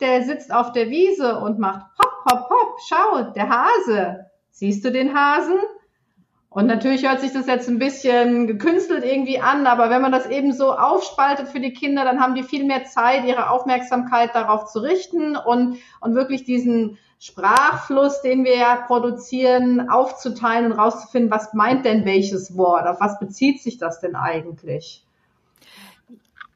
der 0.00 0.22
sitzt 0.22 0.54
auf 0.54 0.70
der 0.72 0.90
Wiese 0.90 1.40
und 1.40 1.58
macht 1.58 1.86
hopp, 1.98 2.15
hopp, 2.26 2.50
hopp, 2.50 2.78
schau, 2.86 3.22
der 3.32 3.48
Hase. 3.48 4.26
Siehst 4.50 4.84
du 4.84 4.90
den 4.90 5.14
Hasen? 5.14 5.58
Und 6.56 6.66
natürlich 6.68 7.06
hört 7.06 7.20
sich 7.20 7.34
das 7.34 7.46
jetzt 7.46 7.68
ein 7.68 7.78
bisschen 7.78 8.46
gekünstelt 8.46 9.04
irgendwie 9.04 9.40
an, 9.40 9.66
aber 9.66 9.90
wenn 9.90 10.00
man 10.00 10.10
das 10.10 10.26
eben 10.26 10.54
so 10.54 10.72
aufspaltet 10.72 11.48
für 11.48 11.60
die 11.60 11.74
Kinder, 11.74 12.04
dann 12.04 12.18
haben 12.18 12.34
die 12.34 12.42
viel 12.42 12.64
mehr 12.64 12.84
Zeit, 12.84 13.24
ihre 13.26 13.50
Aufmerksamkeit 13.50 14.34
darauf 14.34 14.64
zu 14.64 14.78
richten 14.78 15.36
und, 15.36 15.76
und 16.00 16.14
wirklich 16.14 16.44
diesen 16.44 16.96
Sprachfluss, 17.18 18.22
den 18.22 18.44
wir 18.44 18.56
ja 18.56 18.76
produzieren, 18.76 19.90
aufzuteilen 19.90 20.72
und 20.72 20.78
rauszufinden, 20.78 21.30
was 21.30 21.52
meint 21.52 21.84
denn 21.84 22.06
welches 22.06 22.56
Wort, 22.56 22.86
auf 22.86 23.00
was 23.00 23.18
bezieht 23.18 23.62
sich 23.62 23.76
das 23.76 24.00
denn 24.00 24.16
eigentlich? 24.16 25.05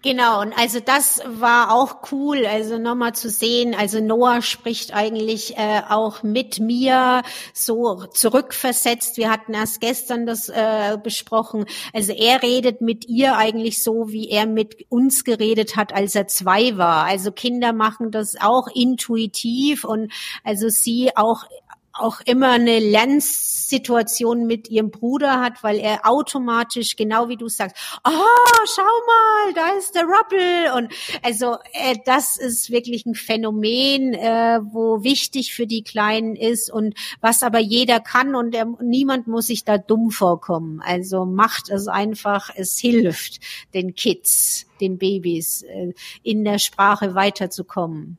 Genau, 0.02 0.40
und 0.40 0.54
also 0.57 0.80
das 0.80 1.21
war 1.26 1.75
auch 1.75 2.11
cool, 2.11 2.47
also 2.47 2.78
nochmal 2.78 3.14
zu 3.14 3.28
sehen, 3.28 3.75
also 3.75 4.00
Noah 4.00 4.40
spricht 4.40 4.95
eigentlich 4.95 5.59
äh, 5.59 5.83
auch 5.90 6.23
mit 6.23 6.59
mir 6.59 7.21
so 7.52 8.07
zurückversetzt. 8.07 9.19
Wir 9.19 9.30
hatten 9.30 9.52
erst 9.52 9.83
gestern 9.83 10.25
das 10.25 10.49
äh, 10.49 10.97
besprochen. 11.02 11.66
Also 11.92 12.14
er 12.14 12.42
redet 12.42 12.80
mit 12.80 13.09
ihr 13.09 13.37
eigentlich 13.37 13.83
so, 13.83 14.09
wie 14.09 14.30
er 14.30 14.47
mit 14.47 14.87
uns 14.88 15.25
geredet 15.25 15.76
hat, 15.76 15.92
als 15.92 16.14
er 16.14 16.26
zwei 16.28 16.78
war. 16.78 17.04
Also 17.04 17.30
Kinder 17.30 17.75
machen 17.75 18.11
das 18.11 18.40
auch 18.40 18.69
intuitiv 18.75 19.85
und 19.85 20.11
also 20.45 20.71
sie 20.71 21.14
auch 21.14 21.45
auch 21.92 22.20
immer 22.25 22.52
eine 22.52 22.78
Lernsituation 22.78 24.47
mit 24.47 24.68
ihrem 24.70 24.90
Bruder 24.90 25.40
hat, 25.40 25.62
weil 25.62 25.78
er 25.78 26.06
automatisch, 26.09 26.97
genau 26.97 27.28
wie 27.28 27.37
du 27.37 27.49
sagst, 27.49 27.76
oh, 28.04 28.11
schau 28.66 28.82
mal, 28.82 29.54
da 29.54 29.68
ist 29.78 29.94
der 29.94 30.04
Ruppel. 30.04 30.73
Und 30.76 30.92
also 31.23 31.56
äh, 31.73 31.97
das 32.04 32.37
ist 32.37 32.70
wirklich 32.70 33.06
ein 33.06 33.14
Phänomen, 33.14 34.14
äh, 34.14 34.61
wo 34.62 35.02
wichtig 35.02 35.52
für 35.52 35.66
die 35.66 35.82
Kleinen 35.82 36.37
ist 36.37 36.70
und 36.70 36.94
was 37.20 37.42
aber 37.42 37.59
jeder 37.59 38.00
kann 38.00 38.35
und 38.35 38.52
der, 38.52 38.66
niemand 38.80 39.26
muss 39.26 39.47
sich 39.47 39.64
da 39.64 39.78
dumm 39.78 40.11
vorkommen. 40.11 40.80
Also 40.85 41.25
macht 41.25 41.70
es 41.70 41.88
einfach, 41.88 42.50
es 42.54 42.78
hilft 42.78 43.40
den 43.75 43.94
Kids, 43.94 44.66
den 44.80 44.99
Babys, 44.99 45.62
äh, 45.62 45.92
in 46.23 46.44
der 46.44 46.59
Sprache 46.59 47.14
weiterzukommen. 47.14 48.18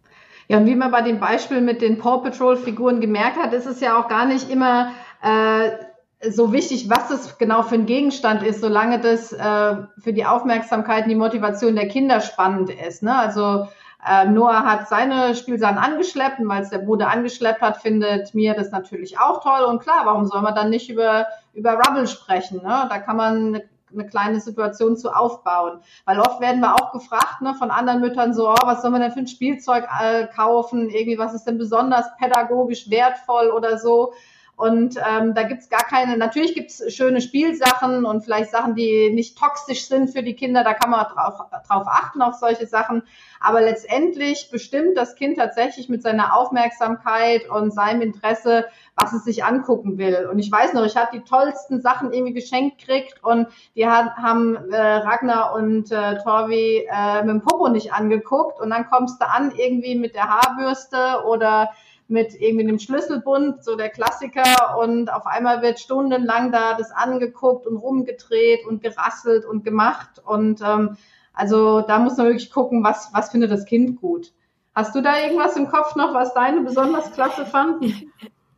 Ja, 0.52 0.58
und 0.58 0.66
wie 0.66 0.76
man 0.76 0.92
bei 0.92 1.02
dem 1.02 1.22
Beispiel 1.22 1.62
mit 1.62 1.82
den 1.82 1.98
Paw 1.98 2.18
Patrol 2.18 2.58
Figuren 2.58 3.00
gemerkt 3.00 3.38
hat, 3.38 3.54
ist 3.54 3.68
es 3.68 3.80
ja 3.80 3.98
auch 3.98 4.10
gar 4.10 4.26
nicht 4.26 4.50
immer 4.50 4.92
äh, 5.22 6.30
so 6.30 6.52
wichtig, 6.52 6.90
was 6.90 7.10
es 7.10 7.38
genau 7.38 7.64
für 7.64 7.76
ein 7.76 7.86
Gegenstand 7.86 8.44
ist, 8.44 8.60
solange 8.60 9.00
das 9.00 9.32
äh, 9.32 9.76
für 10.00 10.12
die 10.12 10.26
Aufmerksamkeit 10.26 11.04
und 11.06 11.10
die 11.10 11.16
Motivation 11.16 11.78
der 11.78 11.88
Kinder 11.88 12.20
spannend 12.20 12.70
ist. 12.70 13.02
Ne? 13.02 13.18
Also 13.18 13.70
äh, 14.06 14.26
Noah 14.26 14.66
hat 14.66 14.90
seine 14.90 15.36
Spielsachen 15.36 15.78
angeschleppt 15.78 16.40
und 16.40 16.50
weil 16.50 16.64
es 16.64 16.70
der 16.70 16.80
Bruder 16.80 17.08
angeschleppt 17.10 17.62
hat, 17.62 17.78
findet 17.78 18.36
mir 18.36 18.54
das 18.54 18.72
natürlich 18.72 19.18
auch 19.20 19.42
toll. 19.42 19.64
Und 19.64 19.82
klar, 19.82 20.02
warum 20.04 20.26
soll 20.26 20.42
man 20.42 20.54
dann 20.54 20.70
nicht 20.70 20.90
über, 20.90 21.28
über 21.54 21.76
Rubble 21.76 22.08
sprechen? 22.08 22.58
Ne? 22.58 22.88
Da 22.90 23.00
kann 23.00 23.16
man 23.16 23.62
eine 23.94 24.06
kleine 24.06 24.40
Situation 24.40 24.98
zu 24.98 25.10
aufbauen. 25.10 25.80
Weil 26.06 26.20
oft 26.20 26.40
werden 26.40 26.62
wir 26.62 26.76
auch 26.76 26.92
gefragt 26.92 27.42
ne, 27.42 27.54
von 27.56 27.72
anderen 27.72 28.02
Müttern 28.02 28.34
so, 28.34 28.50
oh, 28.50 28.56
was 28.66 28.82
soll 28.82 28.92
man 28.92 29.02
denn 29.02 29.12
für 29.12 29.20
ein 29.20 29.28
Spielzeug 29.28 29.88
äh, 30.02 30.28
kaufen? 30.28 30.90
Irgendwie, 30.90 31.18
was 31.18 31.34
ist 31.34 31.46
denn 31.46 31.58
besonders 31.58 32.06
pädagogisch 32.18 32.90
wertvoll 32.90 33.50
oder 33.52 33.78
so? 33.78 34.14
Und 34.56 34.98
ähm, 34.98 35.34
da 35.34 35.44
gibt's 35.44 35.70
gar 35.70 35.84
keine, 35.84 36.18
natürlich 36.18 36.54
gibt's 36.54 36.84
schöne 36.94 37.20
Spielsachen 37.20 38.06
und 38.06 38.22
vielleicht 38.24 38.52
Sachen, 38.52 38.76
die 38.76 39.12
nicht 39.12 39.38
toxisch 39.38 39.88
sind 39.88 40.12
für 40.12 40.22
die 40.22 40.36
Kinder, 40.36 40.64
da 40.64 40.74
kann 40.74 40.92
man 40.92 41.06
drauf, 41.06 41.40
drauf 41.68 41.88
achten 41.88 42.22
auf 42.22 42.36
solche 42.36 42.68
Sachen. 42.68 43.02
Aber 43.40 43.62
letztendlich 43.62 44.50
bestimmt 44.52 44.98
das 44.98 45.16
Kind 45.16 45.38
tatsächlich 45.38 45.90
mit 45.90 46.04
seiner 46.04 46.36
Aufmerksamkeit 46.36 47.50
und 47.50 47.74
seinem 47.74 48.02
Interesse, 48.02 48.66
was 48.96 49.14
es 49.14 49.24
sich 49.24 49.44
angucken 49.44 49.98
will. 49.98 50.28
Und 50.32 50.38
ich 50.38 50.52
weiß 50.52 50.74
noch, 50.74 50.86
ich 50.86 50.96
habe 50.96 51.10
die 51.12 51.24
tollsten 51.24 51.82
Sachen 51.82 52.14
irgendwie 52.14 52.34
geschenkt 52.34 52.78
gekriegt 52.78 53.24
und 53.24 53.48
die 53.76 53.88
hat, 53.88 54.16
haben 54.18 54.72
äh, 54.72 54.78
Ragnar 54.78 55.56
und 55.56 55.92
äh, 55.92 56.22
Torvi 56.22 56.88
äh, 56.88 57.22
mit 57.24 57.30
dem 57.30 57.42
Popo 57.42 57.70
nicht 57.70 57.94
angeguckt. 57.94 58.60
Und 58.60 58.70
dann 58.70 58.88
kommst 58.88 59.22
du 59.22 59.28
an 59.28 59.52
irgendwie 59.56 59.96
mit 59.96 60.14
der 60.14 60.30
Haarbürste 60.30 61.26
oder 61.26 61.72
mit 62.12 62.34
irgendwie 62.40 62.68
einem 62.68 62.80
Schlüsselbund, 62.80 63.64
so 63.64 63.76
der 63.76 63.90
Klassiker, 63.90 64.78
und 64.80 65.12
auf 65.12 65.26
einmal 65.26 65.62
wird 65.62 65.80
stundenlang 65.80 66.52
da 66.52 66.76
das 66.76 66.92
angeguckt 66.92 67.66
und 67.66 67.78
rumgedreht 67.78 68.66
und 68.68 68.84
gerasselt 68.84 69.46
und 69.46 69.64
gemacht. 69.64 70.22
Und 70.26 70.62
ähm, 70.62 70.98
also 71.34 71.82
da 71.82 72.00
muss 72.00 72.18
man 72.18 72.28
wirklich 72.28 72.52
gucken, 72.52 72.84
was, 72.84 73.10
was 73.14 73.32
findet 73.32 73.52
das 73.52 73.66
Kind 73.66 74.00
gut. 74.00 74.32
Hast 74.76 74.96
du 74.96 75.02
da 75.02 75.20
irgendwas 75.20 75.56
im 75.58 75.68
Kopf 75.68 75.96
noch, 75.96 76.14
was 76.14 76.34
deine 76.34 76.62
besonders 76.62 77.12
klasse 77.12 77.46
fanden? 77.46 78.12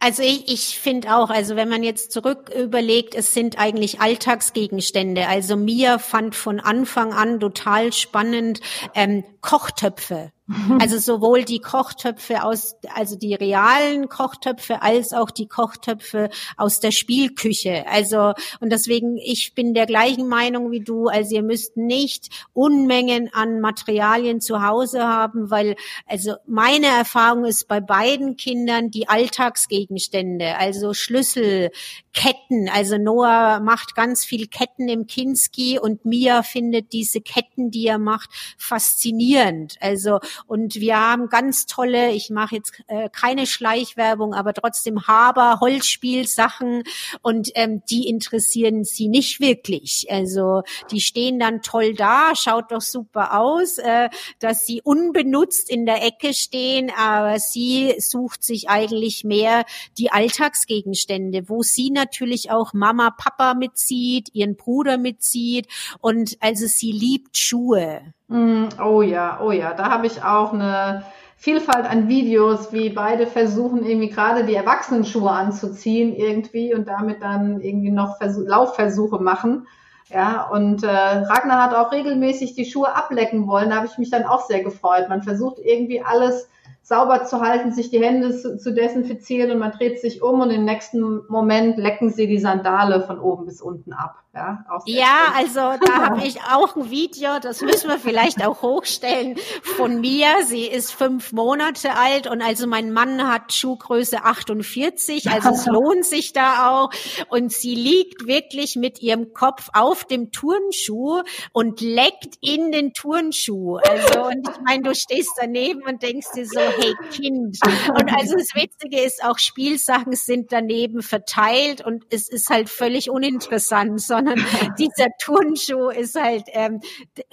Also 0.06 0.22
ich, 0.22 0.52
ich 0.52 0.80
finde 0.80 1.16
auch, 1.16 1.30
also 1.30 1.56
wenn 1.56 1.70
man 1.70 1.82
jetzt 1.82 2.12
zurück 2.12 2.52
überlegt, 2.54 3.16
es 3.16 3.34
sind 3.34 3.58
eigentlich 3.58 4.02
Alltagsgegenstände. 4.02 5.30
Also 5.30 5.56
mir 5.56 5.98
fand 5.98 6.36
von 6.36 6.60
Anfang 6.60 7.14
an 7.14 7.40
total 7.40 7.94
spannend 7.94 8.60
ähm, 8.96 9.24
Kochtöpfe. 9.40 10.34
Also 10.80 10.98
sowohl 10.98 11.46
die 11.46 11.60
Kochtöpfe 11.60 12.44
aus, 12.44 12.76
also 12.94 13.16
die 13.16 13.34
realen 13.34 14.10
Kochtöpfe 14.10 14.82
als 14.82 15.14
auch 15.14 15.32
die 15.32 15.48
Kochtöpfe 15.48 16.30
aus 16.58 16.82
der 16.82 16.92
Spielküche. 16.92 17.86
Also, 17.88 18.34
und 18.60 18.70
deswegen, 18.70 19.18
ich 19.18 19.54
bin 19.56 19.74
der 19.74 19.86
gleichen 19.86 20.28
Meinung 20.28 20.70
wie 20.72 20.82
du. 20.82 21.08
Also 21.08 21.36
ihr 21.36 21.44
müsst 21.44 21.78
nicht 21.78 22.28
Unmengen 22.52 23.34
an 23.34 23.62
Materialien 23.62 24.42
zu 24.42 24.62
Hause 24.62 25.08
haben, 25.08 25.50
weil, 25.50 25.78
also 26.08 26.34
meine 26.46 26.88
Erfahrung 26.88 27.46
ist 27.46 27.70
bei 27.70 27.80
beiden 27.80 28.36
Kindern 28.36 28.92
die 28.92 29.08
Alltagsgegenstände, 29.08 30.58
also 30.58 30.94
Schlüssel, 30.94 31.72
Ketten. 32.13 32.70
Also 32.70 32.98
Noah 32.98 33.60
macht 33.60 33.96
ganz 33.96 34.24
viel 34.24 34.48
Ketten 34.48 34.88
im 34.88 35.08
Kinski 35.08 35.79
und 35.79 36.05
Mia 36.05 36.43
findet 36.43 36.93
diese 36.93 37.22
Ketten, 37.22 37.72
die 37.72 37.88
er 37.88 37.98
macht, 37.98 38.29
faszinierend. 38.58 39.77
Also 39.82 40.20
und 40.46 40.75
wir 40.75 40.98
haben 40.98 41.29
ganz 41.29 41.65
tolle, 41.65 42.12
ich 42.12 42.29
mache 42.29 42.55
jetzt 42.55 42.82
äh, 42.88 43.10
keine 43.10 43.48
Schleichwerbung, 43.48 44.34
aber 44.34 44.53
trotzdem 44.53 45.08
Haber, 45.08 45.60
Holzspielsachen 45.60 46.84
und 47.22 47.50
ähm, 47.55 47.82
die 47.89 48.08
interessieren 48.08 48.84
sie 48.84 49.08
nicht 49.08 49.39
wirklich. 49.39 50.08
Also 50.10 50.62
die 50.91 51.01
stehen 51.01 51.39
dann 51.39 51.62
toll 51.62 51.96
da, 51.96 52.34
schaut 52.36 52.72
doch 52.72 52.82
super 52.82 53.39
aus, 53.39 53.79
äh, 53.79 54.10
dass 54.39 54.65
sie 54.65 54.82
unbenutzt 54.84 55.70
in 55.70 55.86
der 55.86 56.03
Ecke 56.03 56.34
stehen, 56.34 56.91
aber 56.96 57.39
sie 57.39 57.96
sucht 57.98 58.43
sich 58.43 58.70
eigentlich 58.70 59.24
mehr 59.24 59.65
die 59.98 60.12
Alltagsgegenstände, 60.12 61.50
wo 61.50 61.63
sie 61.63 61.89
natürlich 62.04 62.52
auch 62.52 62.74
Mama, 62.74 63.12
Papa 63.18 63.54
mitzieht, 63.54 64.30
ihren 64.34 64.56
Bruder 64.56 64.98
mitzieht 64.98 65.68
und 66.00 66.38
also 66.40 66.66
sie 66.68 66.92
liebt 66.92 67.38
Schuhe. 67.38 68.02
Mm, 68.28 68.66
oh 68.84 69.02
ja, 69.02 69.40
oh 69.42 69.52
ja, 69.52 69.74
da 69.74 69.90
habe 69.90 70.08
ich 70.08 70.24
auch 70.24 70.54
eine 70.54 71.04
Vielfalt 71.38 71.86
an 71.86 72.08
Videos, 72.08 72.72
wie 72.72 72.90
beide 72.90 73.28
versuchen, 73.28 73.86
irgendwie 73.86 74.10
gerade 74.10 74.46
die 74.46 74.56
Erwachsenenschuhe 74.56 75.30
anzuziehen 75.30 76.16
irgendwie 76.16 76.74
und 76.74 76.88
damit 76.88 77.22
dann 77.22 77.60
irgendwie 77.60 77.92
noch 77.92 78.18
Versuch, 78.18 78.48
Laufversuche 78.48 79.20
machen. 79.20 79.68
Ja, 80.10 80.48
und 80.50 80.84
äh, 80.84 80.88
Ragnar 80.88 81.64
hat 81.64 81.76
auch 81.76 81.92
regelmäßig 81.92 82.56
die 82.56 82.66
Schuhe 82.66 82.96
ablecken 82.96 83.48
wollen. 83.48 83.72
Da 83.72 83.78
habe 83.78 83.88
ich 83.88 83.98
mich 83.98 84.10
dann 84.10 84.26
auch 84.26 84.46
sehr 84.46 84.64
gefreut. 84.64 85.10
Man 85.10 85.24
versucht 85.24 85.60
irgendwie 85.60 86.02
alles 86.02 86.50
sauber 86.84 87.24
zu 87.25 87.42
halten, 87.42 87.72
sich 87.72 87.90
die 87.90 88.04
Hände 88.04 88.36
zu, 88.38 88.58
zu, 88.58 88.74
desinfizieren 88.74 89.52
und 89.52 89.60
man 89.60 89.72
dreht 89.72 90.00
sich 90.00 90.22
um 90.22 90.42
und 90.42 90.52
im 90.52 90.66
nächsten 90.66 91.22
Moment 91.30 91.78
lecken 91.78 92.10
sie 92.12 92.28
die 92.28 92.40
Sandale 92.40 93.02
von 93.02 93.20
oben 93.20 93.46
bis 93.46 93.62
unten 93.62 93.94
ab. 93.94 94.23
Ja, 94.36 94.66
ja 94.88 95.34
also 95.36 95.60
da 95.86 96.10
habe 96.10 96.25
ich 96.25 96.42
auch 96.42 96.75
ein 96.75 96.90
Video, 96.90 97.38
das 97.40 97.62
müssen 97.62 97.88
wir 97.88 98.00
vielleicht 98.00 98.44
auch 98.44 98.63
hochstellen, 98.63 99.38
von 99.62 100.02
mir. 100.02 100.25
Sie 100.48 100.66
ist 100.66 100.92
fünf 100.92 101.34
Monate 101.34 101.96
alt 101.96 102.25
und 102.25 102.42
also 102.42 102.66
mein 102.66 102.92
Mann 102.92 103.32
hat 103.32 103.54
Schuhgröße 103.54 104.24
48, 104.24 105.30
also 105.30 105.50
es 105.50 105.66
lohnt 105.68 106.04
sich 106.04 106.34
da 106.34 106.72
auch. 106.72 106.90
Und 107.30 107.52
sie 107.52 107.75
liegt 107.75 108.25
wirklich 108.25 108.75
mit 108.75 109.04
ihrem 109.04 109.34
Kopf 109.34 109.70
auf 109.72 110.04
dem 110.06 110.32
Turnschuh 110.32 111.22
und 111.52 111.82
leckt 111.82 112.38
in 112.42 112.72
den 112.72 112.94
Turnschuh. 112.94 113.78
Also 113.78 114.25
und 114.25 114.50
ich 114.50 114.62
meine, 114.66 114.82
du 114.82 114.96
stehst 114.96 115.34
daneben 115.40 115.84
und 115.84 116.02
denkst 116.02 116.32
dir 116.36 116.48
so, 116.48 116.60
hey 116.60 116.96
Kind. 117.12 117.60
Und 117.88 118.12
also 118.12 118.36
das 118.36 118.56
Witzige 118.56 119.00
ist 119.00 119.24
auch, 119.24 119.38
Spielsachen 119.38 120.13
sind 120.13 120.52
daneben 120.52 121.04
verteilt 121.04 121.86
und 121.86 122.06
es 122.10 122.30
ist 122.30 122.50
halt 122.50 122.70
völlig 122.70 123.12
uninteressant, 123.12 124.02
sondern 124.02 124.23
sondern 124.24 124.46
dieser 124.77 125.08
Turnschuh 125.20 125.89
ist 125.89 126.20
halt 126.20 126.46
ähm, 126.48 126.82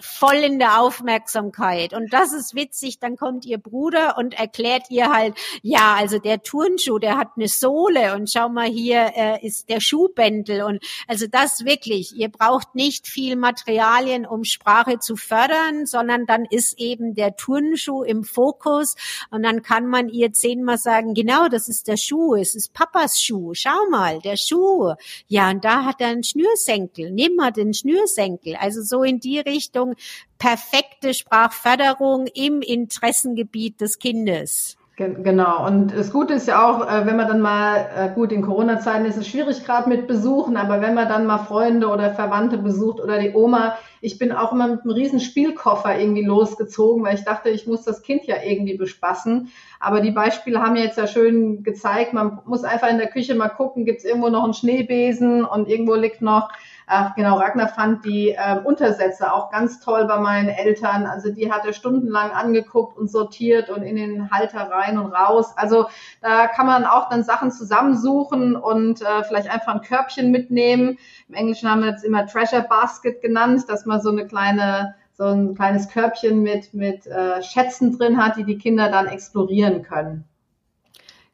voll 0.00 0.36
in 0.36 0.58
der 0.58 0.80
Aufmerksamkeit. 0.80 1.92
Und 1.92 2.12
das 2.12 2.32
ist 2.32 2.54
witzig, 2.54 2.98
dann 2.98 3.16
kommt 3.16 3.44
ihr 3.46 3.58
Bruder 3.58 4.16
und 4.18 4.38
erklärt 4.38 4.84
ihr 4.90 5.10
halt, 5.12 5.34
ja, 5.62 5.94
also 5.98 6.18
der 6.18 6.42
Turnschuh, 6.42 6.98
der 6.98 7.16
hat 7.16 7.28
eine 7.36 7.48
Sohle 7.48 8.14
und 8.14 8.30
schau 8.30 8.48
mal 8.48 8.68
hier 8.68 9.12
äh, 9.14 9.46
ist 9.46 9.68
der 9.68 9.80
Schuhbändel 9.80 10.62
und 10.62 10.82
also 11.06 11.26
das 11.30 11.64
wirklich, 11.64 12.14
ihr 12.16 12.28
braucht 12.28 12.74
nicht 12.74 13.06
viel 13.06 13.36
Materialien, 13.36 14.26
um 14.26 14.44
Sprache 14.44 14.98
zu 14.98 15.16
fördern, 15.16 15.86
sondern 15.86 16.26
dann 16.26 16.44
ist 16.44 16.78
eben 16.78 17.14
der 17.14 17.36
Turnschuh 17.36 18.02
im 18.02 18.24
Fokus 18.24 18.96
und 19.30 19.42
dann 19.42 19.62
kann 19.62 19.86
man 19.86 20.08
ihr 20.08 20.32
zehnmal 20.32 20.78
sagen, 20.78 21.14
genau, 21.14 21.48
das 21.48 21.68
ist 21.68 21.88
der 21.88 21.96
Schuh, 21.96 22.34
es 22.34 22.54
ist 22.54 22.72
Papas 22.72 23.20
Schuh, 23.20 23.52
schau 23.54 23.88
mal, 23.90 24.20
der 24.20 24.36
Schuh. 24.36 24.94
Ja, 25.28 25.50
und 25.50 25.64
da 25.64 25.84
hat 25.84 26.00
er 26.00 26.08
einen 26.08 26.24
Schnürsenkel, 26.24 26.79
nimm 27.10 27.36
mal 27.36 27.50
den 27.52 27.74
Schnürsenkel. 27.74 28.56
Also 28.58 28.82
so 28.82 29.02
in 29.02 29.20
die 29.20 29.40
Richtung 29.40 29.94
perfekte 30.38 31.14
Sprachförderung 31.14 32.26
im 32.34 32.62
Interessengebiet 32.62 33.80
des 33.80 33.98
Kindes. 33.98 34.76
Genau. 35.00 35.66
Und 35.66 35.96
das 35.96 36.12
Gute 36.12 36.34
ist 36.34 36.46
ja 36.46 36.68
auch, 36.68 36.86
äh, 36.86 37.06
wenn 37.06 37.16
man 37.16 37.26
dann 37.26 37.40
mal, 37.40 37.88
äh, 37.96 38.14
gut, 38.14 38.32
in 38.32 38.42
Corona-Zeiten 38.42 39.06
ist 39.06 39.16
es 39.16 39.26
schwierig 39.26 39.64
gerade 39.64 39.88
mit 39.88 40.06
Besuchen, 40.06 40.58
aber 40.58 40.82
wenn 40.82 40.92
man 40.92 41.08
dann 41.08 41.26
mal 41.26 41.38
Freunde 41.38 41.88
oder 41.88 42.12
Verwandte 42.12 42.58
besucht 42.58 43.00
oder 43.00 43.18
die 43.18 43.32
Oma, 43.32 43.78
ich 44.02 44.18
bin 44.18 44.30
auch 44.30 44.52
immer 44.52 44.68
mit 44.68 44.82
einem 44.82 44.90
riesen 44.90 45.18
Spielkoffer 45.18 45.98
irgendwie 45.98 46.24
losgezogen, 46.24 47.02
weil 47.02 47.14
ich 47.14 47.24
dachte, 47.24 47.48
ich 47.48 47.66
muss 47.66 47.82
das 47.82 48.02
Kind 48.02 48.26
ja 48.26 48.36
irgendwie 48.44 48.76
bespaßen. 48.76 49.48
Aber 49.78 50.02
die 50.02 50.10
Beispiele 50.10 50.60
haben 50.60 50.76
jetzt 50.76 50.98
ja 50.98 51.06
schön 51.06 51.62
gezeigt, 51.62 52.12
man 52.12 52.40
muss 52.44 52.64
einfach 52.64 52.90
in 52.90 52.98
der 52.98 53.08
Küche 53.08 53.34
mal 53.34 53.48
gucken, 53.48 53.86
gibt 53.86 54.00
es 54.00 54.04
irgendwo 54.04 54.28
noch 54.28 54.44
einen 54.44 54.52
Schneebesen 54.52 55.46
und 55.46 55.66
irgendwo 55.66 55.94
liegt 55.94 56.20
noch 56.20 56.50
Ach, 56.92 57.14
genau, 57.14 57.38
Ragnar 57.38 57.68
fand 57.68 58.04
die 58.04 58.30
äh, 58.30 58.58
Untersätze 58.64 59.32
auch 59.32 59.52
ganz 59.52 59.78
toll 59.78 60.06
bei 60.06 60.18
meinen 60.18 60.48
Eltern. 60.48 61.06
Also 61.06 61.30
die 61.30 61.52
hat 61.52 61.64
er 61.64 61.72
stundenlang 61.72 62.32
angeguckt 62.32 62.98
und 62.98 63.08
sortiert 63.08 63.70
und 63.70 63.84
in 63.84 63.94
den 63.94 64.28
Halter 64.32 64.68
rein 64.68 64.98
und 64.98 65.12
raus. 65.12 65.52
Also 65.56 65.86
da 66.20 66.48
kann 66.48 66.66
man 66.66 66.84
auch 66.84 67.08
dann 67.08 67.22
Sachen 67.22 67.52
zusammensuchen 67.52 68.56
und 68.56 69.02
äh, 69.02 69.22
vielleicht 69.22 69.48
einfach 69.48 69.72
ein 69.72 69.82
Körbchen 69.82 70.32
mitnehmen. 70.32 70.98
Im 71.28 71.34
Englischen 71.36 71.70
haben 71.70 71.82
wir 71.82 71.90
jetzt 71.90 72.02
immer 72.02 72.26
Treasure 72.26 72.66
Basket 72.68 73.22
genannt, 73.22 73.66
dass 73.68 73.86
man 73.86 74.00
so 74.00 74.10
eine 74.10 74.26
kleine 74.26 74.96
so 75.12 75.26
ein 75.26 75.54
kleines 75.54 75.88
Körbchen 75.90 76.42
mit, 76.42 76.74
mit 76.74 77.06
äh, 77.06 77.40
Schätzen 77.40 77.96
drin 77.96 78.16
hat, 78.16 78.36
die 78.36 78.44
die 78.44 78.58
Kinder 78.58 78.90
dann 78.90 79.06
explorieren 79.06 79.82
können. 79.82 80.24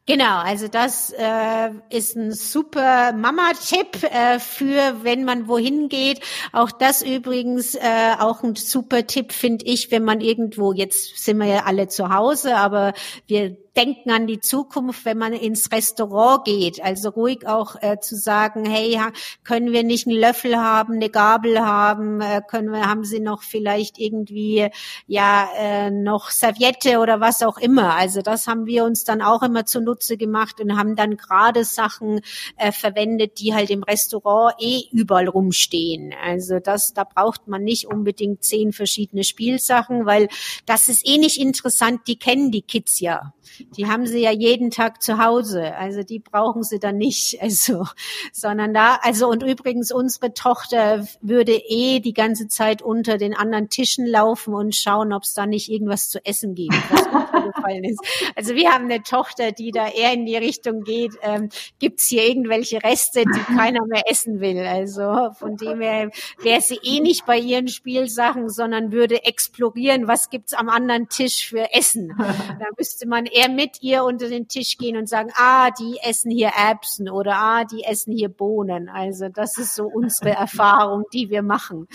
Genau, 0.09 0.39
also 0.39 0.69
das 0.69 1.13
äh, 1.19 1.71
ist 1.91 2.15
ein 2.15 2.31
super 2.31 3.13
Mama-Tipp 3.13 4.05
äh, 4.05 4.39
für, 4.39 5.03
wenn 5.03 5.25
man 5.25 5.49
wohin 5.49 5.89
geht. 5.89 6.21
Auch 6.53 6.71
das 6.71 7.03
übrigens 7.03 7.75
äh, 7.75 8.15
auch 8.21 8.45
ein 8.45 8.55
super 8.55 9.05
Tipp 9.09 9.33
finde 9.33 9.65
ich, 9.65 9.91
wenn 9.91 10.05
man 10.05 10.21
irgendwo 10.21 10.73
jetzt 10.73 11.19
sind 11.19 11.39
wir 11.39 11.47
ja 11.47 11.65
alle 11.65 11.89
zu 11.89 12.15
Hause, 12.15 12.57
aber 12.57 12.93
wir 13.27 13.57
Denken 13.77 14.11
an 14.11 14.27
die 14.27 14.41
Zukunft, 14.41 15.05
wenn 15.05 15.19
man 15.19 15.33
ins 15.33 15.71
Restaurant 15.71 16.45
geht. 16.45 16.83
Also 16.83 17.11
ruhig 17.11 17.47
auch 17.47 17.77
äh, 17.83 18.01
zu 18.01 18.17
sagen, 18.17 18.65
hey, 18.65 18.99
können 19.45 19.73
wir 19.73 19.83
nicht 19.83 20.07
einen 20.07 20.17
Löffel 20.17 20.57
haben, 20.57 20.95
eine 20.95 21.11
Gabel 21.11 21.61
haben, 21.61 22.21
äh, 22.21 22.41
können 22.47 22.71
wir, 22.73 22.89
haben 22.89 23.05
Sie 23.05 23.21
noch 23.21 23.43
vielleicht 23.43 23.99
irgendwie 23.99 24.69
ja 25.07 25.49
äh, 25.57 25.91
noch 25.91 26.31
Serviette 26.31 26.99
oder 26.99 27.21
was 27.21 27.43
auch 27.43 27.59
immer. 27.59 27.95
Also 27.95 28.23
das 28.23 28.47
haben 28.47 28.67
wir 28.67 28.85
uns 28.85 29.05
dann 29.05 29.23
auch 29.23 29.43
immer 29.43 29.67
zunutze 29.67 30.17
gemacht 30.17 30.61
und 30.61 30.77
haben 30.77 30.97
dann 30.97 31.17
gerade 31.17 31.65
Sachen 31.65 32.21
äh, 32.57 32.73
verwendet, 32.73 33.41
die 33.41 33.55
halt 33.55 33.71
im 33.71 33.83
Restaurant 33.83 34.55
eh 34.59 34.85
überall 34.93 35.29
rumstehen. 35.29 36.15
Also 36.25 36.59
das, 36.61 36.95
da 36.95 37.05
braucht 37.05 37.49
man 37.49 37.63
nicht 37.63 37.87
unbedingt 37.87 38.43
zehn 38.43 38.73
verschiedene 38.73 39.25
Spielsachen, 39.25 40.07
weil 40.07 40.29
das 40.65 40.89
ist 40.89 41.07
eh 41.07 41.19
nicht 41.19 41.39
interessant. 41.39 42.03
Die 42.07 42.19
kennen 42.19 42.51
die 42.51 42.63
Kids 42.63 43.01
ja. 43.01 43.33
Die 43.77 43.87
haben 43.87 44.07
sie 44.07 44.21
ja 44.21 44.31
jeden 44.31 44.71
Tag 44.71 45.03
zu 45.03 45.19
Hause. 45.19 45.75
Also 45.77 46.03
die 46.03 46.19
brauchen 46.19 46.63
sie 46.63 46.79
dann 46.79 46.99
nicht. 46.99 47.39
Also, 47.47 47.87
sondern 48.33 48.75
da, 48.75 48.99
also 49.03 49.29
und 49.29 49.45
übrigens 49.45 49.93
unsere 49.93 50.35
Tochter 50.35 51.07
würde 51.21 51.53
eh 51.53 52.01
die 52.01 52.13
ganze 52.13 52.49
Zeit 52.49 52.83
unter 52.83 53.19
den 53.19 53.35
anderen 53.35 53.69
Tischen 53.69 54.05
laufen 54.05 54.53
und 54.53 54.75
schauen, 54.75 55.13
ob 55.13 55.23
es 55.23 55.33
da 55.33 55.47
nicht 55.47 55.71
irgendwas 55.71 56.09
zu 56.09 56.25
essen 56.25 56.57
gibt, 56.57 56.75
was 57.47 57.55
gefallen 57.55 57.85
ist. 57.85 58.01
Also 58.35 58.55
wir 58.55 58.71
haben 58.71 58.85
eine 58.85 59.03
Tochter, 59.03 59.53
die 59.53 59.71
da 59.71 59.89
eher 59.89 60.13
in 60.13 60.27
die 60.27 60.37
Richtung 60.37 60.83
geht, 60.83 61.13
ähm, 61.23 61.49
gibt 61.79 62.01
es 62.01 62.09
hier 62.09 62.27
irgendwelche 62.27 62.83
Reste, 62.83 63.25
die 63.25 63.55
keiner 63.57 63.85
mehr 63.87 64.03
essen 64.11 64.41
will. 64.41 64.61
Also 64.67 65.31
von 65.39 65.57
dem 65.57 65.81
her 65.81 66.11
wäre 66.43 66.61
sie 66.61 66.79
eh 66.83 67.01
nicht 67.01 67.27
bei 67.27 67.39
ihren 67.39 67.69
Spielsachen, 67.69 68.49
sondern 68.49 68.93
würde 68.93 69.25
explorieren, 69.25 70.09
was 70.09 70.31
gibt's 70.31 70.53
am 70.53 70.69
anderen 70.69 71.09
Tisch 71.09 71.49
für 71.49 71.73
Essen. 71.73 72.15
Da 72.17 72.67
müsste 72.77 73.07
man 73.07 73.27
eher 73.27 73.49
mit 73.49 73.83
ihr 73.83 74.05
unter 74.05 74.29
den 74.29 74.49
Tisch 74.49 74.79
gehen 74.79 74.97
und 74.97 75.09
sagen, 75.09 75.31
ah, 75.37 75.71
die 75.71 75.99
essen 76.03 76.31
hier 76.31 76.49
Erbsen 76.49 77.09
oder 77.11 77.37
ah, 77.37 77.65
die 77.65 77.85
essen 77.85 78.13
hier 78.13 78.29
Bohnen. 78.29 78.89
Also 78.89 79.29
das 79.29 79.59
ist 79.59 79.75
so 79.75 79.85
unsere 79.85 80.31
Erfahrung, 80.31 81.05
die 81.13 81.31
wir 81.31 81.43
machen. 81.43 81.87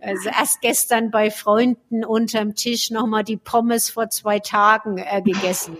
Also 0.00 0.28
erst 0.28 0.60
gestern 0.60 1.10
bei 1.10 1.30
Freunden 1.30 2.04
unterm 2.04 2.54
Tisch 2.54 2.90
nochmal 2.90 3.24
die 3.24 3.36
Pommes 3.36 3.90
vor 3.90 4.08
zwei 4.10 4.38
Tagen 4.38 4.85
äh, 4.96 5.22
gegessen. 5.22 5.76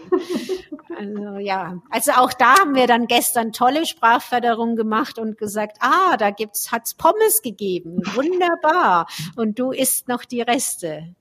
Also 0.99 1.39
ja, 1.39 1.75
also 1.91 2.13
auch 2.13 2.33
da 2.33 2.59
haben 2.61 2.75
wir 2.75 2.87
dann 2.87 3.07
gestern 3.07 3.53
tolle 3.53 3.85
Sprachförderung 3.85 4.77
gemacht 4.77 5.19
und 5.19 5.37
gesagt, 5.37 5.77
ah, 5.81 6.17
da 6.17 6.31
gibt's 6.31 6.73
hat's 6.73 6.95
Pommes 6.95 7.43
gegeben, 7.43 8.01
wunderbar. 8.15 9.07
Und 9.37 9.59
du 9.59 9.73
isst 9.73 10.09
noch 10.09 10.25
die 10.25 10.41
Reste. 10.41 11.15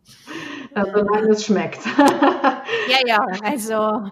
Also 0.75 0.91
solange 0.91 1.29
es 1.29 1.45
schmeckt. 1.45 1.79
ja, 1.97 2.97
ja, 3.07 3.25
also 3.45 4.09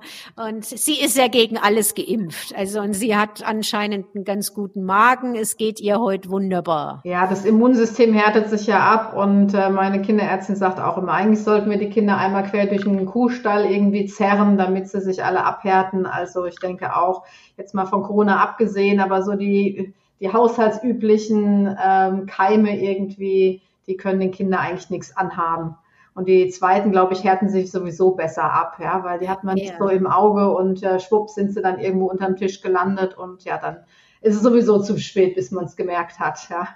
und 0.48 0.64
sie 0.64 0.98
ist 1.02 1.18
ja 1.18 1.28
gegen 1.28 1.58
alles 1.58 1.94
geimpft. 1.94 2.56
Also 2.56 2.80
und 2.80 2.94
sie 2.94 3.18
hat 3.18 3.46
anscheinend 3.46 4.16
einen 4.16 4.24
ganz 4.24 4.54
guten 4.54 4.86
Magen. 4.86 5.36
Es 5.36 5.58
geht 5.58 5.82
ihr 5.82 6.00
heute 6.00 6.30
wunderbar. 6.30 7.02
Ja, 7.04 7.28
das 7.28 7.44
Immunsystem 7.44 8.14
härtet 8.14 8.50
sich 8.50 8.66
ja 8.66 8.80
ab 8.80 9.14
und 9.14 9.54
äh, 9.54 9.70
meine 9.70 10.02
Kinderärztin 10.02 10.56
sagt 10.56 10.80
auch 10.80 10.98
immer, 10.98 11.12
eigentlich 11.12 11.44
sollten 11.44 11.70
wir 11.70 11.78
die 11.78 11.90
Kinder 11.90 12.18
einmal 12.18 12.44
quer 12.44 12.66
durch 12.66 12.88
einen 12.88 13.08
Kuhstall 13.08 13.66
irgendwie 13.66 14.06
zerren, 14.06 14.58
damit 14.58 14.88
sie 14.88 15.02
sich 15.02 15.22
alle 15.22 15.44
abhärten. 15.44 16.06
Also 16.06 16.46
ich 16.46 16.60
denke 16.60 16.96
auch, 16.96 17.26
jetzt 17.58 17.74
mal 17.74 17.88
von 17.88 18.04
Corona 18.04 18.42
abgesehen, 18.42 19.02
aber 19.02 19.22
so 19.22 19.34
die, 19.34 19.94
die 20.22 20.32
haushaltsüblichen 20.32 21.78
ähm, 21.86 22.26
Keime 22.26 22.80
irgendwie, 22.80 23.62
die 23.86 23.98
können 23.98 24.22
den 24.22 24.32
Kindern 24.32 24.62
eigentlich 24.62 24.90
nichts 24.90 25.18
anhaben. 25.18 25.76
Und 26.16 26.28
die 26.28 26.50
zweiten, 26.50 26.92
glaube 26.92 27.14
ich, 27.14 27.24
härten 27.24 27.50
sich 27.50 27.72
sowieso 27.72 28.12
besser 28.12 28.44
ab, 28.44 28.78
ja, 28.80 29.04
weil 29.04 29.20
die 29.20 29.30
hat 29.30 29.44
man 29.44 29.56
nicht 29.56 29.76
so 29.80 29.88
im 29.88 30.06
Auge 30.06 30.52
und 30.56 30.84
äh, 30.84 31.00
schwupps 31.00 31.34
sind 31.36 31.52
sie 31.54 31.62
dann 31.62 31.80
irgendwo 31.80 32.06
unterm 32.06 32.36
Tisch 32.36 32.62
gelandet 32.62 33.18
und 33.18 33.44
ja, 33.44 33.58
dann 33.58 33.78
ist 34.24 34.38
es 34.38 34.42
sowieso 34.42 34.82
zu 34.82 34.98
spät, 34.98 35.36
bis 35.36 35.52
man 35.52 35.66
es 35.66 35.76
gemerkt 35.76 36.18
hat. 36.18 36.40
Ja. 36.50 36.70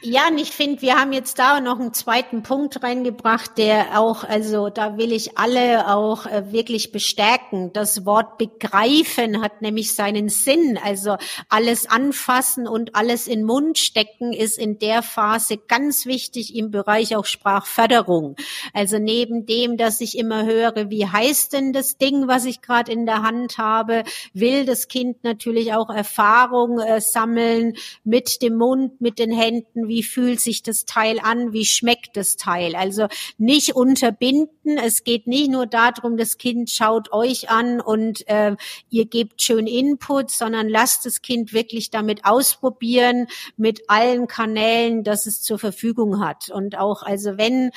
ja, 0.00 0.28
und 0.30 0.38
ich 0.38 0.52
finde, 0.52 0.80
wir 0.80 0.96
haben 0.96 1.12
jetzt 1.12 1.38
da 1.38 1.60
noch 1.60 1.78
einen 1.78 1.92
zweiten 1.92 2.42
Punkt 2.42 2.82
reingebracht, 2.82 3.58
der 3.58 4.00
auch, 4.00 4.24
also 4.24 4.70
da 4.70 4.96
will 4.96 5.12
ich 5.12 5.36
alle 5.36 5.94
auch 5.94 6.24
äh, 6.24 6.52
wirklich 6.52 6.92
bestärken. 6.92 7.74
Das 7.74 8.06
Wort 8.06 8.38
begreifen 8.38 9.42
hat 9.42 9.60
nämlich 9.60 9.94
seinen 9.94 10.30
Sinn. 10.30 10.78
Also 10.82 11.18
alles 11.50 11.90
anfassen 11.90 12.66
und 12.66 12.96
alles 12.96 13.28
in 13.28 13.44
Mund 13.44 13.76
stecken 13.76 14.32
ist 14.32 14.58
in 14.58 14.78
der 14.78 15.02
Phase 15.02 15.58
ganz 15.58 16.06
wichtig 16.06 16.56
im 16.56 16.70
Bereich 16.70 17.16
auch 17.16 17.26
Sprachförderung. 17.26 18.36
Also 18.72 18.98
neben 18.98 19.44
dem, 19.44 19.76
dass 19.76 20.00
ich 20.00 20.16
immer 20.16 20.46
höre, 20.46 20.88
wie 20.88 21.06
heißt 21.06 21.52
denn 21.52 21.74
das 21.74 21.98
Ding, 21.98 22.28
was 22.28 22.46
ich 22.46 22.62
gerade 22.62 22.90
in 22.90 23.04
der 23.04 23.22
Hand 23.22 23.58
habe, 23.58 24.04
will 24.32 24.64
das 24.64 24.88
Kind 24.88 25.22
natürlich 25.22 25.74
auch 25.74 25.90
erfahren, 25.90 26.45
Erfahrung 26.46 26.78
äh, 26.80 27.00
sammeln 27.00 27.74
mit 28.04 28.42
dem 28.42 28.56
Mund, 28.56 29.00
mit 29.00 29.18
den 29.18 29.30
Händen. 29.30 29.88
Wie 29.88 30.02
fühlt 30.02 30.40
sich 30.40 30.62
das 30.62 30.84
Teil 30.84 31.18
an? 31.20 31.52
Wie 31.52 31.64
schmeckt 31.64 32.16
das 32.16 32.36
Teil? 32.36 32.76
Also 32.76 33.08
nicht 33.38 33.74
unterbinden. 33.74 34.78
Es 34.78 35.04
geht 35.04 35.26
nicht 35.26 35.50
nur 35.50 35.66
darum, 35.66 36.16
das 36.16 36.38
Kind 36.38 36.70
schaut 36.70 37.12
euch 37.12 37.50
an 37.50 37.80
und 37.80 38.28
äh, 38.28 38.56
ihr 38.90 39.06
gebt 39.06 39.42
schön 39.42 39.66
Input, 39.66 40.30
sondern 40.30 40.68
lasst 40.68 41.06
das 41.06 41.22
Kind 41.22 41.52
wirklich 41.52 41.90
damit 41.90 42.24
ausprobieren 42.24 43.26
mit 43.56 43.88
allen 43.88 44.26
Kanälen, 44.26 45.04
dass 45.04 45.26
es 45.26 45.42
zur 45.42 45.58
Verfügung 45.58 46.24
hat. 46.24 46.50
Und 46.50 46.78
auch 46.78 47.02
also 47.02 47.38
wenn 47.38 47.70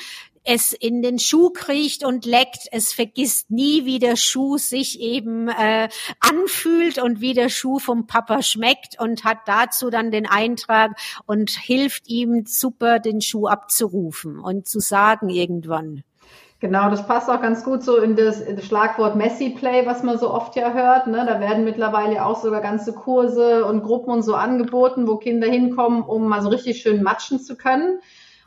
es 0.50 0.72
in 0.72 1.00
den 1.00 1.20
Schuh 1.20 1.50
kriecht 1.50 2.04
und 2.04 2.26
leckt. 2.26 2.66
Es 2.72 2.92
vergisst 2.92 3.52
nie, 3.52 3.84
wie 3.84 4.00
der 4.00 4.16
Schuh 4.16 4.58
sich 4.58 5.00
eben 5.00 5.48
äh, 5.48 5.88
anfühlt 6.18 7.00
und 7.00 7.20
wie 7.20 7.34
der 7.34 7.48
Schuh 7.48 7.78
vom 7.78 8.08
Papa 8.08 8.42
schmeckt 8.42 8.98
und 8.98 9.22
hat 9.22 9.38
dazu 9.46 9.90
dann 9.90 10.10
den 10.10 10.26
Eintrag 10.26 10.98
und 11.24 11.50
hilft 11.50 12.08
ihm 12.08 12.46
super, 12.46 12.98
den 12.98 13.20
Schuh 13.20 13.46
abzurufen 13.46 14.40
und 14.40 14.66
zu 14.66 14.80
sagen 14.80 15.28
irgendwann. 15.28 16.02
Genau, 16.58 16.90
das 16.90 17.06
passt 17.06 17.30
auch 17.30 17.40
ganz 17.40 17.64
gut 17.64 17.84
so 17.84 17.98
in 17.98 18.16
das, 18.16 18.40
in 18.40 18.56
das 18.56 18.66
Schlagwort 18.66 19.14
Messi-Play, 19.14 19.86
was 19.86 20.02
man 20.02 20.18
so 20.18 20.30
oft 20.34 20.56
ja 20.56 20.72
hört. 20.72 21.06
Ne? 21.06 21.24
Da 21.26 21.38
werden 21.38 21.64
mittlerweile 21.64 22.26
auch 22.26 22.42
sogar 22.42 22.60
ganze 22.60 22.92
Kurse 22.92 23.64
und 23.64 23.84
Gruppen 23.84 24.10
und 24.10 24.22
so 24.22 24.34
angeboten, 24.34 25.06
wo 25.06 25.16
Kinder 25.16 25.46
hinkommen, 25.46 26.02
um 26.02 26.28
mal 26.28 26.42
so 26.42 26.48
richtig 26.48 26.82
schön 26.82 27.04
matschen 27.04 27.38
zu 27.38 27.56
können. 27.56 28.00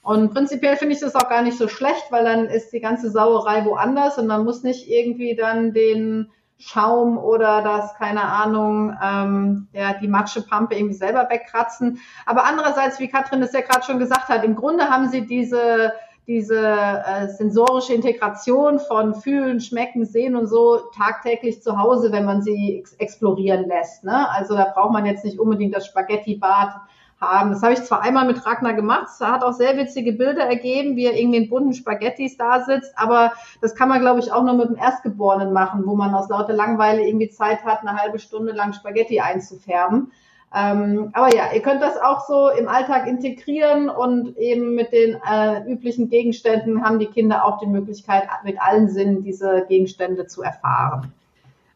Und 0.04 0.34
prinzipiell 0.34 0.76
finde 0.76 0.94
ich 0.96 1.00
das 1.00 1.16
auch 1.16 1.30
gar 1.30 1.42
nicht 1.42 1.58
so 1.58 1.70
schlecht, 1.70 2.12
weil 2.12 2.26
dann 2.26 2.46
ist 2.46 2.74
die 2.74 2.82
ganze 2.82 3.10
Sauerei 3.10 3.66
woanders 3.66 4.18
und 4.18 4.28
man 4.28 4.44
muss 4.44 4.62
nicht 4.62 4.90
irgendwie 4.90 5.36
dann 5.36 5.74
den 5.74 6.30
Schaum 6.58 7.18
oder 7.18 7.62
das, 7.62 7.96
keine 7.96 8.24
Ahnung, 8.24 8.96
ähm, 9.02 9.68
ja, 9.72 9.94
die 9.94 10.10
Matschepampe 10.10 10.76
irgendwie 10.76 10.94
selber 10.94 11.28
wegkratzen. 11.30 12.00
Aber 12.26 12.44
andererseits, 12.46 13.00
wie 13.00 13.08
Katrin 13.08 13.42
es 13.42 13.54
ja 13.54 13.62
gerade 13.62 13.86
schon 13.86 13.98
gesagt 13.98 14.28
hat, 14.28 14.44
im 14.44 14.56
Grunde 14.56 14.90
haben 14.90 15.08
sie 15.08 15.26
diese 15.26 15.94
diese 16.28 16.58
äh, 16.58 17.28
sensorische 17.28 17.94
Integration 17.94 18.80
von 18.80 19.14
Fühlen, 19.14 19.60
Schmecken, 19.60 20.06
Sehen 20.06 20.36
und 20.36 20.48
so 20.48 20.78
tagtäglich 20.96 21.62
zu 21.62 21.78
Hause, 21.78 22.12
wenn 22.12 22.24
man 22.24 22.42
sie 22.42 22.80
ex 22.80 22.94
explorieren 22.94 23.68
lässt. 23.68 24.06
Ne? 24.06 24.30
Also 24.30 24.56
da 24.56 24.72
braucht 24.74 24.94
man 24.94 25.06
jetzt 25.06 25.26
nicht 25.26 25.38
unbedingt 25.38 25.76
das 25.76 25.86
Spaghetti-Bad 25.86 26.76
haben. 27.24 27.52
Das 27.52 27.64
habe 27.64 27.74
ich 27.74 27.84
zwar 27.84 28.02
einmal 28.02 28.26
mit 28.26 28.46
Ragnar 28.46 28.74
gemacht, 28.74 29.08
es 29.08 29.26
hat 29.26 29.44
auch 29.44 29.54
sehr 29.54 29.78
witzige 29.78 30.14
Bilder 30.14 30.44
ergeben, 30.44 30.96
wie 30.96 31.06
er 31.06 31.18
irgendwie 31.18 31.38
in 31.38 31.50
bunten 31.50 31.74
Spaghettis 31.74 32.38
da 32.38 32.64
sitzt, 32.64 32.94
aber 32.98 33.34
das 33.62 33.76
kann 33.76 33.90
man, 33.90 34.02
glaube 34.02 34.20
ich, 34.20 34.32
auch 34.32 34.44
nur 34.44 34.56
mit 34.56 34.70
dem 34.70 34.78
Erstgeborenen 34.78 35.54
machen, 35.54 35.84
wo 35.86 35.96
man 35.96 36.14
aus 36.14 36.30
lauter 36.30 36.54
Langeweile 36.54 37.06
irgendwie 37.06 37.30
Zeit 37.30 37.64
hat, 37.64 37.82
eine 37.82 37.98
halbe 37.98 38.20
Stunde 38.20 38.54
lang 38.54 38.74
Spaghetti 38.74 39.20
einzufärben. 39.20 40.12
Ähm, 40.56 41.10
aber 41.14 41.36
ja, 41.36 41.52
ihr 41.52 41.62
könnt 41.62 41.82
das 41.82 41.98
auch 41.98 42.28
so 42.28 42.50
im 42.50 42.68
Alltag 42.68 43.08
integrieren 43.08 43.90
und 43.90 44.38
eben 44.38 44.76
mit 44.76 44.92
den 44.92 45.18
äh, 45.28 45.64
üblichen 45.68 46.10
Gegenständen 46.10 46.84
haben 46.84 47.00
die 47.00 47.08
Kinder 47.08 47.44
auch 47.44 47.58
die 47.58 47.66
Möglichkeit, 47.66 48.24
mit 48.44 48.62
allen 48.62 48.88
Sinnen 48.90 49.24
diese 49.24 49.66
Gegenstände 49.68 50.28
zu 50.28 50.44
erfahren. 50.44 51.12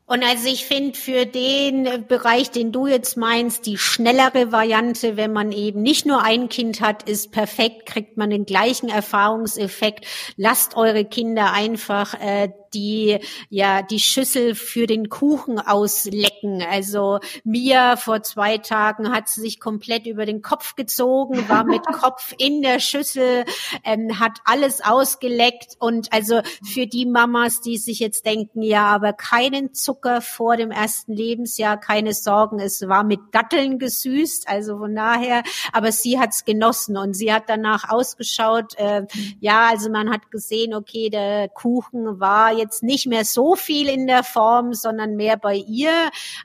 Und 0.09 0.23
also 0.23 0.47
ich 0.47 0.65
finde 0.65 0.97
für 0.97 1.25
den 1.25 2.07
Bereich, 2.07 2.49
den 2.49 2.71
du 2.71 2.87
jetzt 2.87 3.17
meinst, 3.17 3.65
die 3.65 3.77
schnellere 3.77 4.53
Variante, 4.53 5.17
wenn 5.17 5.33
man 5.33 5.51
eben 5.51 5.81
nicht 5.81 6.05
nur 6.05 6.23
ein 6.23 6.47
Kind 6.47 6.79
hat, 6.79 7.03
ist 7.09 7.33
perfekt, 7.33 7.85
kriegt 7.85 8.15
man 8.15 8.29
den 8.29 8.45
gleichen 8.45 8.87
Erfahrungseffekt. 8.87 10.05
Lasst 10.37 10.77
eure 10.77 11.03
Kinder 11.03 11.51
einfach 11.51 12.13
äh, 12.21 12.49
die 12.73 13.19
ja 13.49 13.81
die 13.81 13.99
Schüssel 13.99 14.55
für 14.55 14.87
den 14.87 15.09
Kuchen 15.09 15.59
auslecken. 15.59 16.63
Also 16.69 17.19
Mia 17.43 17.95
vor 17.97 18.23
zwei 18.23 18.57
Tagen 18.57 19.11
hat 19.11 19.29
sie 19.29 19.41
sich 19.41 19.59
komplett 19.59 20.05
über 20.05 20.25
den 20.25 20.41
Kopf 20.41 20.75
gezogen, 20.75 21.47
war 21.49 21.63
mit 21.63 21.83
Kopf 21.91 22.33
in 22.37 22.61
der 22.61 22.79
Schüssel, 22.79 23.45
ähm, 23.83 24.19
hat 24.19 24.39
alles 24.45 24.81
ausgeleckt 24.83 25.75
und 25.79 26.11
also 26.13 26.41
für 26.63 26.87
die 26.87 27.05
Mamas, 27.05 27.61
die 27.61 27.77
sich 27.77 27.99
jetzt 27.99 28.25
denken, 28.25 28.61
ja, 28.61 28.85
aber 28.87 29.13
keinen 29.13 29.73
Zucker 29.73 30.21
vor 30.21 30.57
dem 30.57 30.71
ersten 30.71 31.13
Lebensjahr, 31.13 31.77
keine 31.77 32.13
Sorgen, 32.13 32.59
es 32.59 32.87
war 32.87 33.03
mit 33.03 33.19
Datteln 33.31 33.79
gesüßt, 33.79 34.47
also 34.47 34.77
von 34.77 34.95
daher, 34.95 35.43
aber 35.73 35.91
sie 35.91 36.19
hat's 36.19 36.45
genossen 36.45 36.97
und 36.97 37.13
sie 37.13 37.33
hat 37.33 37.43
danach 37.47 37.89
ausgeschaut, 37.89 38.75
äh, 38.77 39.05
ja, 39.39 39.67
also 39.69 39.89
man 39.89 40.09
hat 40.09 40.31
gesehen, 40.31 40.73
okay, 40.73 41.09
der 41.09 41.49
Kuchen 41.49 42.19
war 42.19 42.56
jetzt 42.57 42.83
nicht 42.83 43.07
mehr 43.07 43.25
so 43.25 43.55
viel 43.55 43.87
in 43.89 44.07
der 44.07 44.23
Form, 44.23 44.73
sondern 44.73 45.15
mehr 45.15 45.37
bei 45.37 45.55
ihr. 45.55 45.91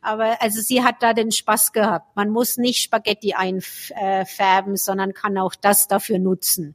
Aber 0.00 0.40
also 0.40 0.60
sie 0.60 0.82
hat 0.82 0.96
da 1.00 1.12
den 1.12 1.32
Spaß 1.32 1.72
gehabt. 1.72 2.16
Man 2.16 2.30
muss 2.30 2.56
nicht 2.56 2.82
Spaghetti 2.82 3.34
einfärben, 3.34 4.76
sondern 4.76 5.14
kann 5.14 5.38
auch 5.38 5.54
das 5.54 5.88
dafür 5.88 6.18
nutzen, 6.18 6.74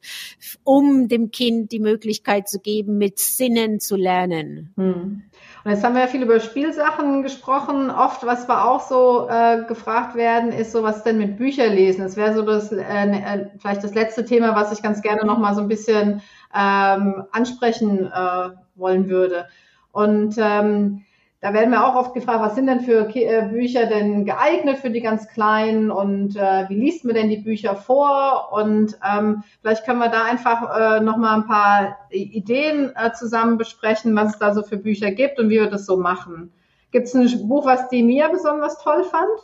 um 0.64 1.08
dem 1.08 1.32
Kind 1.32 1.72
die 1.72 1.80
Möglichkeit 1.80 2.48
zu 2.50 2.60
geben, 2.60 2.98
mit 2.98 3.20
Sinnen 3.20 3.80
zu 3.80 3.96
lernen. 3.96 4.74
Hm. 4.78 5.24
Und 5.64 5.72
jetzt 5.72 5.84
haben 5.84 5.96
wir 5.96 6.02
ja 6.02 6.08
viel 6.08 6.24
über 6.24 6.40
Spielsachen 6.40 7.24
gesprochen. 7.24 7.90
Oft, 7.90 8.26
was 8.26 8.48
wir 8.48 8.66
auch 8.66 8.82
so 8.82 9.28
äh, 9.30 9.64
gefragt 9.68 10.16
werden, 10.16 10.52
ist 10.52 10.72
so, 10.72 10.84
was 10.84 11.04
denn 11.04 11.18
mit 11.18 11.38
Bücherlesen? 11.38 12.04
Das 12.04 12.16
wäre 12.16 12.34
so 12.34 12.42
das 12.42 12.72
äh, 12.72 12.82
äh, 12.84 13.48
vielleicht 13.60 13.84
das 13.84 13.94
letzte 13.94 14.26
Thema, 14.26 14.56
was 14.56 14.72
ich 14.72 14.82
ganz 14.82 15.02
gerne 15.02 15.26
noch 15.26 15.38
mal 15.38 15.56
so 15.56 15.62
ein 15.62 15.68
bisschen 15.68 16.22
ähm, 16.56 17.24
ansprechen 17.32 18.06
äh, 18.06 18.50
wollen 18.78 19.10
würde. 19.10 19.48
Und 19.92 20.36
ähm, 20.38 21.04
da 21.40 21.54
werden 21.54 21.70
wir 21.70 21.86
auch 21.86 21.96
oft 21.96 22.14
gefragt, 22.16 22.42
was 22.42 22.56
sind 22.56 22.66
denn 22.66 22.82
für 22.82 23.14
äh, 23.16 23.48
Bücher 23.50 23.86
denn 23.86 24.26
geeignet 24.26 24.80
für 24.80 24.90
die 24.90 25.02
ganz 25.02 25.28
Kleinen 25.28 25.92
und 25.92 26.36
äh, 26.36 26.68
wie 26.68 26.76
liest 26.76 27.06
man 27.06 27.14
denn 27.14 27.30
die 27.30 27.38
Bücher 27.38 27.76
vor? 27.76 28.50
Und 28.52 28.98
ähm, 29.08 29.44
vielleicht 29.62 29.86
können 29.86 30.00
wir 30.00 30.10
da 30.10 30.24
einfach 30.24 30.98
äh, 30.98 31.00
nochmal 31.00 31.36
ein 31.36 31.48
paar 31.48 31.98
Ideen 32.10 32.92
äh, 32.96 33.12
zusammen 33.14 33.60
besprechen, 33.60 34.16
was 34.16 34.34
es 34.34 34.40
da 34.40 34.54
so 34.54 34.64
für 34.64 34.78
Bücher 34.78 35.12
gibt 35.12 35.40
und 35.40 35.50
wie 35.50 35.60
wir 35.60 35.70
das 35.70 35.86
so 35.86 35.98
machen. 35.98 36.52
Gibt 36.92 37.08
es 37.08 37.14
ein 37.14 37.48
Buch, 37.48 37.66
was 37.66 37.88
die 37.90 38.02
Mia 38.02 38.30
besonders 38.30 38.82
toll 38.82 39.04
fand? 39.04 39.40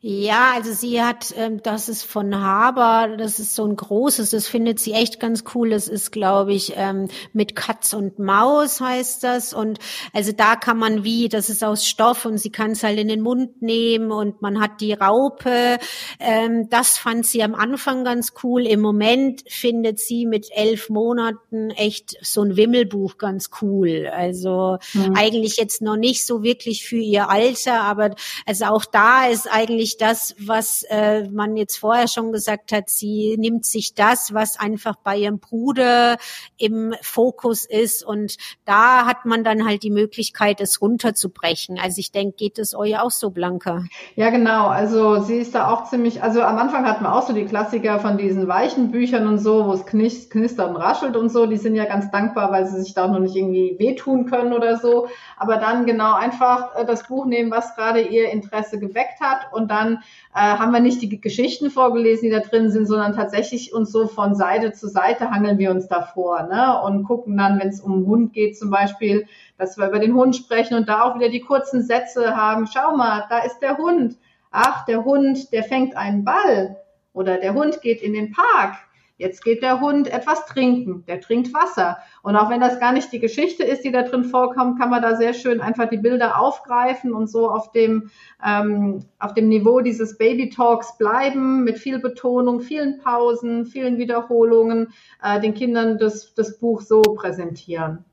Ja, 0.00 0.52
also 0.54 0.72
sie 0.72 1.02
hat, 1.02 1.34
ähm, 1.36 1.60
das 1.60 1.88
ist 1.88 2.04
von 2.04 2.32
Haber, 2.40 3.16
das 3.16 3.40
ist 3.40 3.56
so 3.56 3.64
ein 3.64 3.74
großes, 3.74 4.30
das 4.30 4.46
findet 4.46 4.78
sie 4.78 4.92
echt 4.92 5.18
ganz 5.18 5.42
cool. 5.56 5.70
Das 5.70 5.88
ist, 5.88 6.12
glaube 6.12 6.52
ich, 6.52 6.74
ähm, 6.76 7.08
mit 7.32 7.56
Katz 7.56 7.94
und 7.94 8.20
Maus 8.20 8.80
heißt 8.80 9.24
das. 9.24 9.52
Und 9.52 9.80
also 10.12 10.30
da 10.30 10.54
kann 10.54 10.78
man 10.78 11.02
wie, 11.02 11.28
das 11.28 11.50
ist 11.50 11.64
aus 11.64 11.84
Stoff 11.84 12.26
und 12.26 12.38
sie 12.38 12.50
kann 12.50 12.72
es 12.72 12.84
halt 12.84 13.00
in 13.00 13.08
den 13.08 13.22
Mund 13.22 13.60
nehmen 13.60 14.12
und 14.12 14.40
man 14.40 14.60
hat 14.60 14.80
die 14.80 14.92
Raupe. 14.92 15.78
Ähm, 16.20 16.68
das 16.70 16.96
fand 16.96 17.26
sie 17.26 17.42
am 17.42 17.56
Anfang 17.56 18.04
ganz 18.04 18.34
cool. 18.44 18.68
Im 18.68 18.80
Moment 18.80 19.42
findet 19.48 19.98
sie 19.98 20.26
mit 20.26 20.46
elf 20.52 20.90
Monaten 20.90 21.70
echt 21.70 22.16
so 22.22 22.42
ein 22.42 22.56
Wimmelbuch 22.56 23.18
ganz 23.18 23.50
cool. 23.62 24.08
Also 24.14 24.78
mhm. 24.94 25.16
eigentlich 25.16 25.56
jetzt 25.56 25.82
noch 25.82 25.96
nicht 25.96 26.24
so 26.24 26.44
wirklich 26.44 26.86
für 26.86 26.98
ihr 26.98 27.28
Alter, 27.28 27.80
aber 27.80 28.14
also 28.46 28.66
auch 28.66 28.84
da 28.84 29.26
ist 29.26 29.50
eigentlich 29.50 29.87
eigentlich 29.88 29.96
das, 29.96 30.34
was 30.38 30.82
äh, 30.90 31.28
man 31.30 31.56
jetzt 31.56 31.76
vorher 31.76 32.08
schon 32.08 32.32
gesagt 32.32 32.72
hat. 32.72 32.90
Sie 32.90 33.36
nimmt 33.38 33.64
sich 33.64 33.94
das, 33.94 34.34
was 34.34 34.58
einfach 34.58 34.96
bei 34.96 35.16
ihrem 35.16 35.38
Bruder 35.38 36.16
im 36.58 36.94
Fokus 37.00 37.64
ist 37.64 38.04
und 38.04 38.36
da 38.64 39.06
hat 39.06 39.24
man 39.24 39.44
dann 39.44 39.66
halt 39.66 39.82
die 39.82 39.90
Möglichkeit, 39.90 40.60
es 40.60 40.82
runterzubrechen. 40.82 41.78
Also 41.78 42.00
ich 42.00 42.12
denke, 42.12 42.36
geht 42.36 42.58
es 42.58 42.74
euch 42.74 42.98
auch 42.98 43.10
so, 43.10 43.30
Blanca? 43.30 43.84
Ja, 44.16 44.30
genau. 44.30 44.68
Also 44.68 45.20
sie 45.20 45.38
ist 45.38 45.54
da 45.54 45.72
auch 45.72 45.84
ziemlich, 45.84 46.22
also 46.22 46.42
am 46.42 46.58
Anfang 46.58 46.86
hatten 46.86 47.04
wir 47.04 47.14
auch 47.14 47.26
so 47.26 47.32
die 47.32 47.46
Klassiker 47.46 47.98
von 48.00 48.18
diesen 48.18 48.48
weichen 48.48 48.90
Büchern 48.90 49.26
und 49.26 49.38
so, 49.38 49.66
wo 49.66 49.72
es 49.72 49.86
knistert 49.86 50.70
und 50.70 50.76
raschelt 50.76 51.16
und 51.16 51.30
so. 51.30 51.46
Die 51.46 51.56
sind 51.56 51.74
ja 51.74 51.86
ganz 51.86 52.10
dankbar, 52.10 52.52
weil 52.52 52.66
sie 52.66 52.80
sich 52.82 52.94
da 52.94 53.06
auch 53.06 53.12
noch 53.12 53.20
nicht 53.20 53.36
irgendwie 53.36 53.76
wehtun 53.78 54.26
können 54.26 54.52
oder 54.52 54.76
so. 54.76 55.08
Aber 55.36 55.56
dann 55.56 55.86
genau 55.86 56.14
einfach 56.14 56.74
äh, 56.76 56.84
das 56.84 57.06
Buch 57.06 57.24
nehmen, 57.26 57.50
was 57.50 57.74
gerade 57.74 58.00
ihr 58.00 58.30
Interesse 58.30 58.78
geweckt 58.78 59.20
hat 59.20 59.52
und 59.52 59.70
dann 59.70 59.77
äh, 59.86 60.40
haben 60.40 60.72
wir 60.72 60.80
nicht 60.80 61.00
die 61.00 61.20
Geschichten 61.20 61.70
vorgelesen, 61.70 62.24
die 62.24 62.30
da 62.30 62.40
drin 62.40 62.70
sind, 62.70 62.86
sondern 62.86 63.14
tatsächlich 63.14 63.72
uns 63.72 63.90
so 63.90 64.06
von 64.06 64.34
Seite 64.34 64.72
zu 64.72 64.88
Seite 64.88 65.30
hangeln 65.30 65.58
wir 65.58 65.70
uns 65.70 65.88
davor 65.88 66.42
ne? 66.44 66.80
und 66.82 67.04
gucken 67.04 67.36
dann, 67.36 67.58
wenn 67.58 67.68
es 67.68 67.80
um 67.80 68.00
den 68.00 68.06
Hund 68.06 68.32
geht 68.32 68.58
zum 68.58 68.70
Beispiel, 68.70 69.26
dass 69.56 69.78
wir 69.78 69.88
über 69.88 69.98
den 69.98 70.14
Hund 70.14 70.36
sprechen 70.36 70.74
und 70.74 70.88
da 70.88 71.02
auch 71.02 71.16
wieder 71.16 71.28
die 71.28 71.40
kurzen 71.40 71.82
Sätze 71.82 72.36
haben. 72.36 72.66
Schau 72.66 72.96
mal, 72.96 73.24
da 73.30 73.38
ist 73.38 73.60
der 73.60 73.78
Hund. 73.78 74.16
Ach, 74.50 74.84
der 74.86 75.04
Hund, 75.04 75.52
der 75.52 75.64
fängt 75.64 75.96
einen 75.96 76.24
Ball. 76.24 76.76
Oder 77.12 77.38
der 77.38 77.54
Hund 77.54 77.80
geht 77.80 78.02
in 78.02 78.12
den 78.12 78.32
Park. 78.32 78.76
Jetzt 79.18 79.42
geht 79.44 79.62
der 79.62 79.80
Hund 79.80 80.06
etwas 80.06 80.46
trinken, 80.46 81.04
der 81.08 81.20
trinkt 81.20 81.52
Wasser. 81.52 81.98
Und 82.22 82.36
auch 82.36 82.50
wenn 82.50 82.60
das 82.60 82.78
gar 82.78 82.92
nicht 82.92 83.12
die 83.12 83.18
Geschichte 83.18 83.64
ist, 83.64 83.82
die 83.84 83.90
da 83.90 84.02
drin 84.02 84.22
vorkommt, 84.22 84.78
kann 84.78 84.90
man 84.90 85.02
da 85.02 85.16
sehr 85.16 85.34
schön 85.34 85.60
einfach 85.60 85.90
die 85.90 85.98
Bilder 85.98 86.40
aufgreifen 86.40 87.12
und 87.12 87.28
so 87.28 87.50
auf 87.50 87.72
dem, 87.72 88.10
ähm, 88.46 89.04
auf 89.18 89.34
dem 89.34 89.48
Niveau 89.48 89.80
dieses 89.80 90.18
Baby 90.18 90.50
Talks 90.50 90.96
bleiben, 90.98 91.64
mit 91.64 91.78
viel 91.78 91.98
Betonung, 91.98 92.60
vielen 92.60 92.98
Pausen, 92.98 93.66
vielen 93.66 93.98
Wiederholungen, 93.98 94.92
äh, 95.20 95.40
den 95.40 95.54
Kindern 95.54 95.98
das, 95.98 96.32
das 96.34 96.56
Buch 96.60 96.80
so 96.80 97.02
präsentieren. 97.02 98.04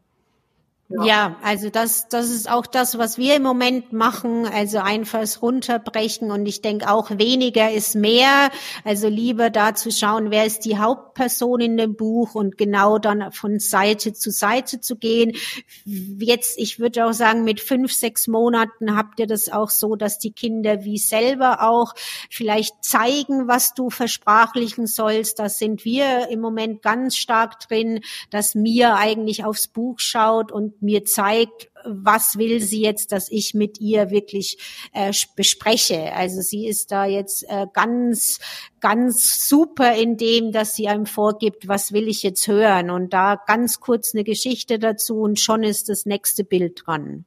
Ja. 0.88 1.04
ja, 1.04 1.36
also 1.42 1.72
das, 1.72 2.10
das 2.10 2.30
ist 2.30 2.48
auch 2.48 2.68
das, 2.68 3.00
was 3.00 3.18
wir 3.18 3.38
im 3.38 3.42
Moment 3.42 3.92
machen. 3.92 4.46
Also 4.46 4.78
einfach 4.78 5.26
runterbrechen 5.42 6.30
und 6.30 6.46
ich 6.46 6.62
denke 6.62 6.92
auch 6.92 7.10
weniger 7.10 7.72
ist 7.72 7.96
mehr. 7.96 8.52
Also 8.84 9.08
lieber 9.08 9.50
da 9.50 9.74
zu 9.74 9.92
schauen, 9.92 10.30
wer 10.30 10.46
ist 10.46 10.60
die 10.60 10.78
Hauptperson 10.78 11.60
in 11.60 11.78
dem 11.78 11.96
Buch 11.96 12.36
und 12.36 12.60
genau 12.60 13.00
dann 13.00 13.32
von 13.32 13.58
Seite 13.58 14.14
zu 14.14 14.30
Seite 14.30 14.80
zu 14.80 14.96
gehen. 14.96 15.32
Jetzt, 15.86 16.60
ich 16.60 16.78
würde 16.78 17.08
auch 17.08 17.14
sagen, 17.14 17.44
mit 17.46 17.62
fünf, 17.62 17.92
sechs 17.92 18.28
Monaten 18.28 18.96
habt 18.96 19.20
ihr 19.20 19.28
das 19.28 19.50
auch 19.50 19.72
so, 19.72 19.96
dass 19.96 20.20
die 20.20 20.34
Kinder 20.34 20.84
wie 20.84 21.00
selber 21.00 21.64
auch 21.64 21.96
vielleicht 22.30 22.84
zeigen, 22.84 23.48
was 23.48 23.74
du 23.74 23.90
versprachlichen 23.90 24.86
sollst. 24.86 25.40
Da 25.40 25.50
sind 25.50 25.84
wir 25.84 26.28
im 26.30 26.42
Moment 26.42 26.84
ganz 26.84 27.16
stark 27.16 27.60
drin, 27.68 28.02
dass 28.30 28.54
mir 28.54 28.98
eigentlich 28.98 29.46
aufs 29.46 29.68
Buch 29.68 30.00
schaut 30.00 30.52
und 30.52 30.75
mir 30.82 31.06
zeigt, 31.06 31.70
was 31.86 32.38
will 32.38 32.60
sie 32.62 32.82
jetzt, 32.82 33.12
dass 33.12 33.30
ich 33.32 33.54
mit 33.54 33.80
ihr 33.80 34.10
wirklich 34.10 34.58
äh, 34.94 35.14
bespreche. 35.36 36.14
Also 36.14 36.42
sie 36.42 36.68
ist 36.68 36.92
da 36.92 37.06
jetzt 37.06 37.44
äh, 37.50 37.68
ganz, 37.74 38.40
ganz 38.80 39.48
super 39.48 39.94
in 39.96 40.18
dem, 40.18 40.52
dass 40.52 40.76
sie 40.76 40.88
einem 40.88 41.06
vorgibt, 41.06 41.68
was 41.68 41.94
will 41.94 42.08
ich 42.08 42.24
jetzt 42.24 42.48
hören 42.48 42.90
und 42.90 43.14
da 43.14 43.40
ganz 43.48 43.80
kurz 43.80 44.14
eine 44.14 44.24
Geschichte 44.24 44.80
dazu 44.80 45.20
und 45.20 45.40
schon 45.40 45.64
ist 45.64 45.90
das 45.90 46.06
nächste 46.06 46.44
Bild 46.44 46.84
dran. 46.86 47.26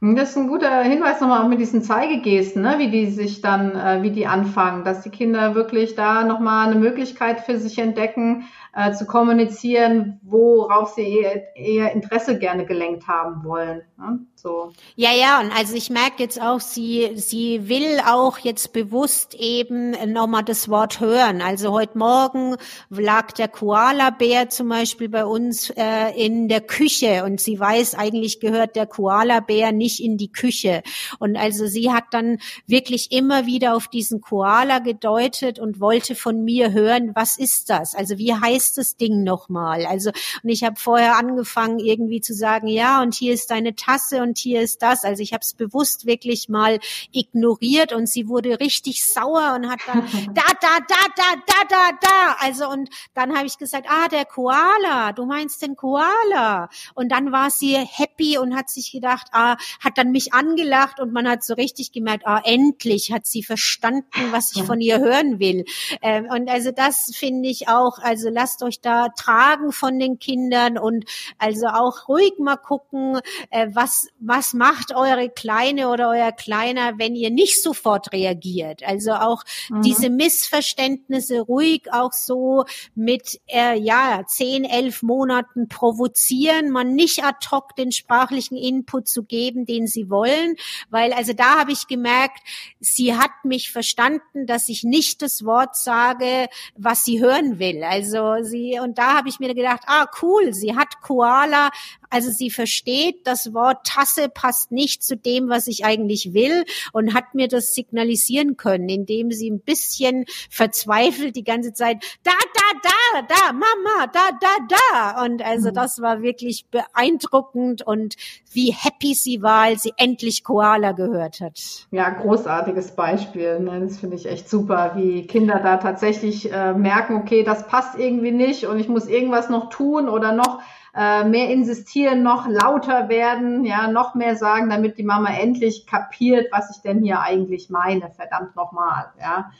Das 0.00 0.30
ist 0.30 0.36
ein 0.36 0.46
guter 0.46 0.82
Hinweis 0.82 1.20
nochmal 1.20 1.42
auch 1.42 1.48
mit 1.48 1.58
diesen 1.58 1.82
Zeigegesten, 1.82 2.62
ne? 2.62 2.76
wie 2.78 2.88
die 2.88 3.06
sich 3.10 3.40
dann, 3.40 3.74
äh, 3.74 4.00
wie 4.02 4.12
die 4.12 4.28
anfangen, 4.28 4.84
dass 4.84 5.02
die 5.02 5.10
Kinder 5.10 5.56
wirklich 5.56 5.96
da 5.96 6.22
nochmal 6.22 6.68
eine 6.68 6.78
Möglichkeit 6.78 7.40
für 7.40 7.58
sich 7.58 7.78
entdecken, 7.78 8.44
äh, 8.78 8.92
zu 8.92 9.06
kommunizieren, 9.06 10.20
worauf 10.22 10.90
sie 10.94 11.02
eher, 11.02 11.56
eher 11.56 11.92
Interesse 11.92 12.38
gerne 12.38 12.64
gelenkt 12.64 13.08
haben 13.08 13.42
wollen. 13.42 13.82
Ne? 13.98 14.20
So. 14.36 14.70
Ja, 14.94 15.10
ja, 15.12 15.40
und 15.40 15.50
also 15.50 15.74
ich 15.74 15.90
merke 15.90 16.22
jetzt 16.22 16.40
auch, 16.40 16.60
sie, 16.60 17.10
sie 17.16 17.68
will 17.68 17.98
auch 18.06 18.38
jetzt 18.38 18.72
bewusst 18.72 19.34
eben 19.34 19.96
nochmal 20.12 20.44
das 20.44 20.68
Wort 20.68 21.00
hören. 21.00 21.42
Also 21.42 21.72
heute 21.72 21.98
Morgen 21.98 22.54
lag 22.88 23.32
der 23.32 23.48
Koala-Bär 23.48 24.48
zum 24.48 24.68
Beispiel 24.68 25.08
bei 25.08 25.24
uns 25.24 25.70
äh, 25.70 26.10
in 26.14 26.46
der 26.46 26.60
Küche 26.60 27.24
und 27.24 27.40
sie 27.40 27.58
weiß, 27.58 27.96
eigentlich 27.96 28.38
gehört 28.38 28.76
der 28.76 28.86
Koala-Bär 28.86 29.72
nicht 29.72 29.98
in 29.98 30.16
die 30.18 30.30
Küche. 30.30 30.84
Und 31.18 31.36
also 31.36 31.66
sie 31.66 31.90
hat 31.90 32.04
dann 32.12 32.38
wirklich 32.68 33.10
immer 33.10 33.46
wieder 33.46 33.74
auf 33.74 33.88
diesen 33.88 34.20
Koala 34.20 34.78
gedeutet 34.78 35.58
und 35.58 35.80
wollte 35.80 36.14
von 36.14 36.44
mir 36.44 36.72
hören, 36.72 37.10
was 37.16 37.36
ist 37.36 37.70
das? 37.70 37.96
Also 37.96 38.18
wie 38.18 38.34
heißt 38.34 38.67
das 38.76 38.96
Ding 38.96 39.22
nochmal? 39.24 39.86
Also, 39.86 40.10
und 40.42 40.48
ich 40.50 40.64
habe 40.64 40.76
vorher 40.76 41.16
angefangen 41.16 41.78
irgendwie 41.78 42.20
zu 42.20 42.34
sagen, 42.34 42.66
ja, 42.68 43.02
und 43.02 43.14
hier 43.14 43.32
ist 43.32 43.50
deine 43.50 43.74
Tasse 43.74 44.22
und 44.22 44.38
hier 44.38 44.60
ist 44.60 44.82
das. 44.82 45.04
Also 45.04 45.22
ich 45.22 45.32
habe 45.32 45.42
es 45.42 45.54
bewusst 45.54 46.06
wirklich 46.06 46.48
mal 46.48 46.78
ignoriert 47.12 47.92
und 47.92 48.08
sie 48.08 48.28
wurde 48.28 48.60
richtig 48.60 49.04
sauer 49.04 49.54
und 49.56 49.70
hat 49.70 49.80
dann 49.86 50.00
da, 50.34 50.42
da, 50.60 50.78
da, 50.86 50.96
da, 51.16 51.34
da, 51.46 51.64
da, 51.68 51.98
da. 52.00 52.36
Also 52.40 52.68
und 52.68 52.90
dann 53.14 53.36
habe 53.36 53.46
ich 53.46 53.58
gesagt, 53.58 53.86
ah, 53.88 54.08
der 54.08 54.24
Koala, 54.24 55.12
du 55.12 55.24
meinst 55.24 55.62
den 55.62 55.76
Koala. 55.76 56.68
Und 56.94 57.10
dann 57.10 57.32
war 57.32 57.50
sie 57.50 57.76
happy 57.76 58.38
und 58.38 58.54
hat 58.54 58.68
sich 58.68 58.92
gedacht, 58.92 59.28
ah, 59.32 59.56
hat 59.80 59.96
dann 59.96 60.10
mich 60.10 60.34
angelacht 60.34 61.00
und 61.00 61.12
man 61.12 61.28
hat 61.28 61.44
so 61.44 61.54
richtig 61.54 61.92
gemerkt, 61.92 62.26
ah, 62.26 62.40
endlich 62.44 63.12
hat 63.12 63.26
sie 63.26 63.42
verstanden, 63.42 64.32
was 64.32 64.54
ich 64.54 64.62
von 64.64 64.80
ihr 64.80 64.98
hören 64.98 65.38
will. 65.38 65.64
Ähm, 66.02 66.26
und 66.30 66.48
also 66.48 66.70
das 66.70 67.10
finde 67.14 67.48
ich 67.48 67.68
auch, 67.68 67.98
also 67.98 68.30
lasst 68.48 68.62
euch 68.62 68.80
da 68.80 69.08
tragen 69.10 69.72
von 69.72 69.98
den 69.98 70.18
Kindern 70.18 70.78
und 70.78 71.04
also 71.36 71.66
auch 71.66 72.08
ruhig 72.08 72.32
mal 72.38 72.56
gucken, 72.56 73.20
äh, 73.50 73.68
was, 73.72 74.08
was 74.20 74.54
macht 74.54 74.94
eure 74.94 75.28
Kleine 75.28 75.90
oder 75.90 76.08
euer 76.08 76.32
Kleiner, 76.32 76.98
wenn 76.98 77.14
ihr 77.14 77.30
nicht 77.30 77.62
sofort 77.62 78.12
reagiert. 78.12 78.82
Also 78.86 79.12
auch 79.12 79.44
mhm. 79.68 79.82
diese 79.82 80.08
Missverständnisse 80.08 81.40
ruhig 81.40 81.92
auch 81.92 82.12
so 82.12 82.64
mit, 82.94 83.38
äh, 83.48 83.78
ja, 83.78 84.22
zehn, 84.26 84.64
elf 84.64 85.02
Monaten 85.02 85.68
provozieren, 85.68 86.70
man 86.70 86.94
nicht 86.94 87.24
ad 87.24 87.46
hoc 87.50 87.76
den 87.76 87.92
sprachlichen 87.92 88.56
Input 88.56 89.08
zu 89.08 89.24
geben, 89.24 89.66
den 89.66 89.86
sie 89.86 90.08
wollen, 90.08 90.56
weil 90.88 91.12
also 91.12 91.34
da 91.34 91.58
habe 91.58 91.72
ich 91.72 91.86
gemerkt, 91.86 92.40
sie 92.80 93.14
hat 93.14 93.30
mich 93.44 93.70
verstanden, 93.70 94.46
dass 94.46 94.68
ich 94.68 94.84
nicht 94.84 95.20
das 95.20 95.44
Wort 95.44 95.76
sage, 95.76 96.46
was 96.76 97.04
sie 97.04 97.20
hören 97.20 97.58
will. 97.58 97.84
Also 97.84 98.37
sie, 98.44 98.78
und 98.80 98.98
da 98.98 99.16
habe 99.16 99.28
ich 99.28 99.40
mir 99.40 99.54
gedacht, 99.54 99.82
ah, 99.86 100.06
cool, 100.22 100.52
sie 100.52 100.76
hat 100.76 101.00
Koala, 101.02 101.70
also 102.10 102.30
sie 102.30 102.50
versteht, 102.50 103.26
das 103.26 103.52
Wort 103.52 103.86
Tasse 103.86 104.28
passt 104.28 104.72
nicht 104.72 105.02
zu 105.02 105.16
dem, 105.16 105.48
was 105.48 105.66
ich 105.66 105.84
eigentlich 105.84 106.32
will 106.32 106.64
und 106.92 107.14
hat 107.14 107.34
mir 107.34 107.48
das 107.48 107.74
signalisieren 107.74 108.56
können, 108.56 108.88
indem 108.88 109.30
sie 109.30 109.50
ein 109.50 109.60
bisschen 109.60 110.24
verzweifelt 110.50 111.36
die 111.36 111.44
ganze 111.44 111.72
Zeit, 111.72 112.02
da, 112.22 112.32
da, 112.82 113.22
da, 113.22 113.52
Mama, 113.52 114.06
da, 114.12 114.30
da, 114.40 114.56
da. 114.68 115.24
Und 115.24 115.44
also 115.44 115.70
mhm. 115.70 115.74
das 115.74 116.00
war 116.00 116.22
wirklich 116.22 116.66
beeindruckend 116.70 117.86
und 117.86 118.16
wie 118.52 118.72
happy 118.72 119.14
sie 119.14 119.42
war, 119.42 119.62
als 119.62 119.82
sie 119.82 119.92
endlich 119.96 120.44
Koala 120.44 120.92
gehört 120.92 121.40
hat. 121.40 121.86
Ja, 121.90 122.10
großartiges 122.10 122.94
Beispiel. 122.94 123.60
Ne? 123.60 123.80
Das 123.80 123.98
finde 123.98 124.16
ich 124.16 124.26
echt 124.26 124.48
super, 124.48 124.92
wie 124.96 125.26
Kinder 125.26 125.60
da 125.60 125.76
tatsächlich 125.76 126.52
äh, 126.52 126.74
merken, 126.74 127.16
okay, 127.16 127.42
das 127.42 127.66
passt 127.66 127.98
irgendwie 127.98 128.32
nicht 128.32 128.66
und 128.66 128.78
ich 128.78 128.88
muss 128.88 129.06
irgendwas 129.06 129.48
noch 129.48 129.70
tun 129.70 130.08
oder 130.08 130.32
noch 130.32 130.60
äh, 130.94 131.24
mehr 131.24 131.50
insistieren, 131.50 132.22
noch 132.22 132.48
lauter 132.48 133.08
werden, 133.08 133.64
ja, 133.64 133.88
noch 133.88 134.14
mehr 134.14 134.36
sagen, 134.36 134.68
damit 134.68 134.98
die 134.98 135.04
Mama 135.04 135.30
endlich 135.30 135.86
kapiert, 135.86 136.48
was 136.50 136.74
ich 136.74 136.82
denn 136.82 137.02
hier 137.02 137.20
eigentlich 137.20 137.70
meine, 137.70 138.10
verdammt 138.10 138.56
nochmal, 138.56 139.12
ja. 139.20 139.50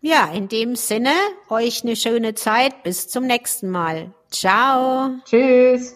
Ja, 0.00 0.26
in 0.32 0.46
dem 0.46 0.76
Sinne, 0.76 1.10
euch 1.48 1.82
eine 1.82 1.96
schöne 1.96 2.34
Zeit. 2.34 2.84
Bis 2.84 3.08
zum 3.08 3.26
nächsten 3.26 3.70
Mal. 3.70 4.12
Ciao. 4.34 5.20
Tschüss. 5.24 5.94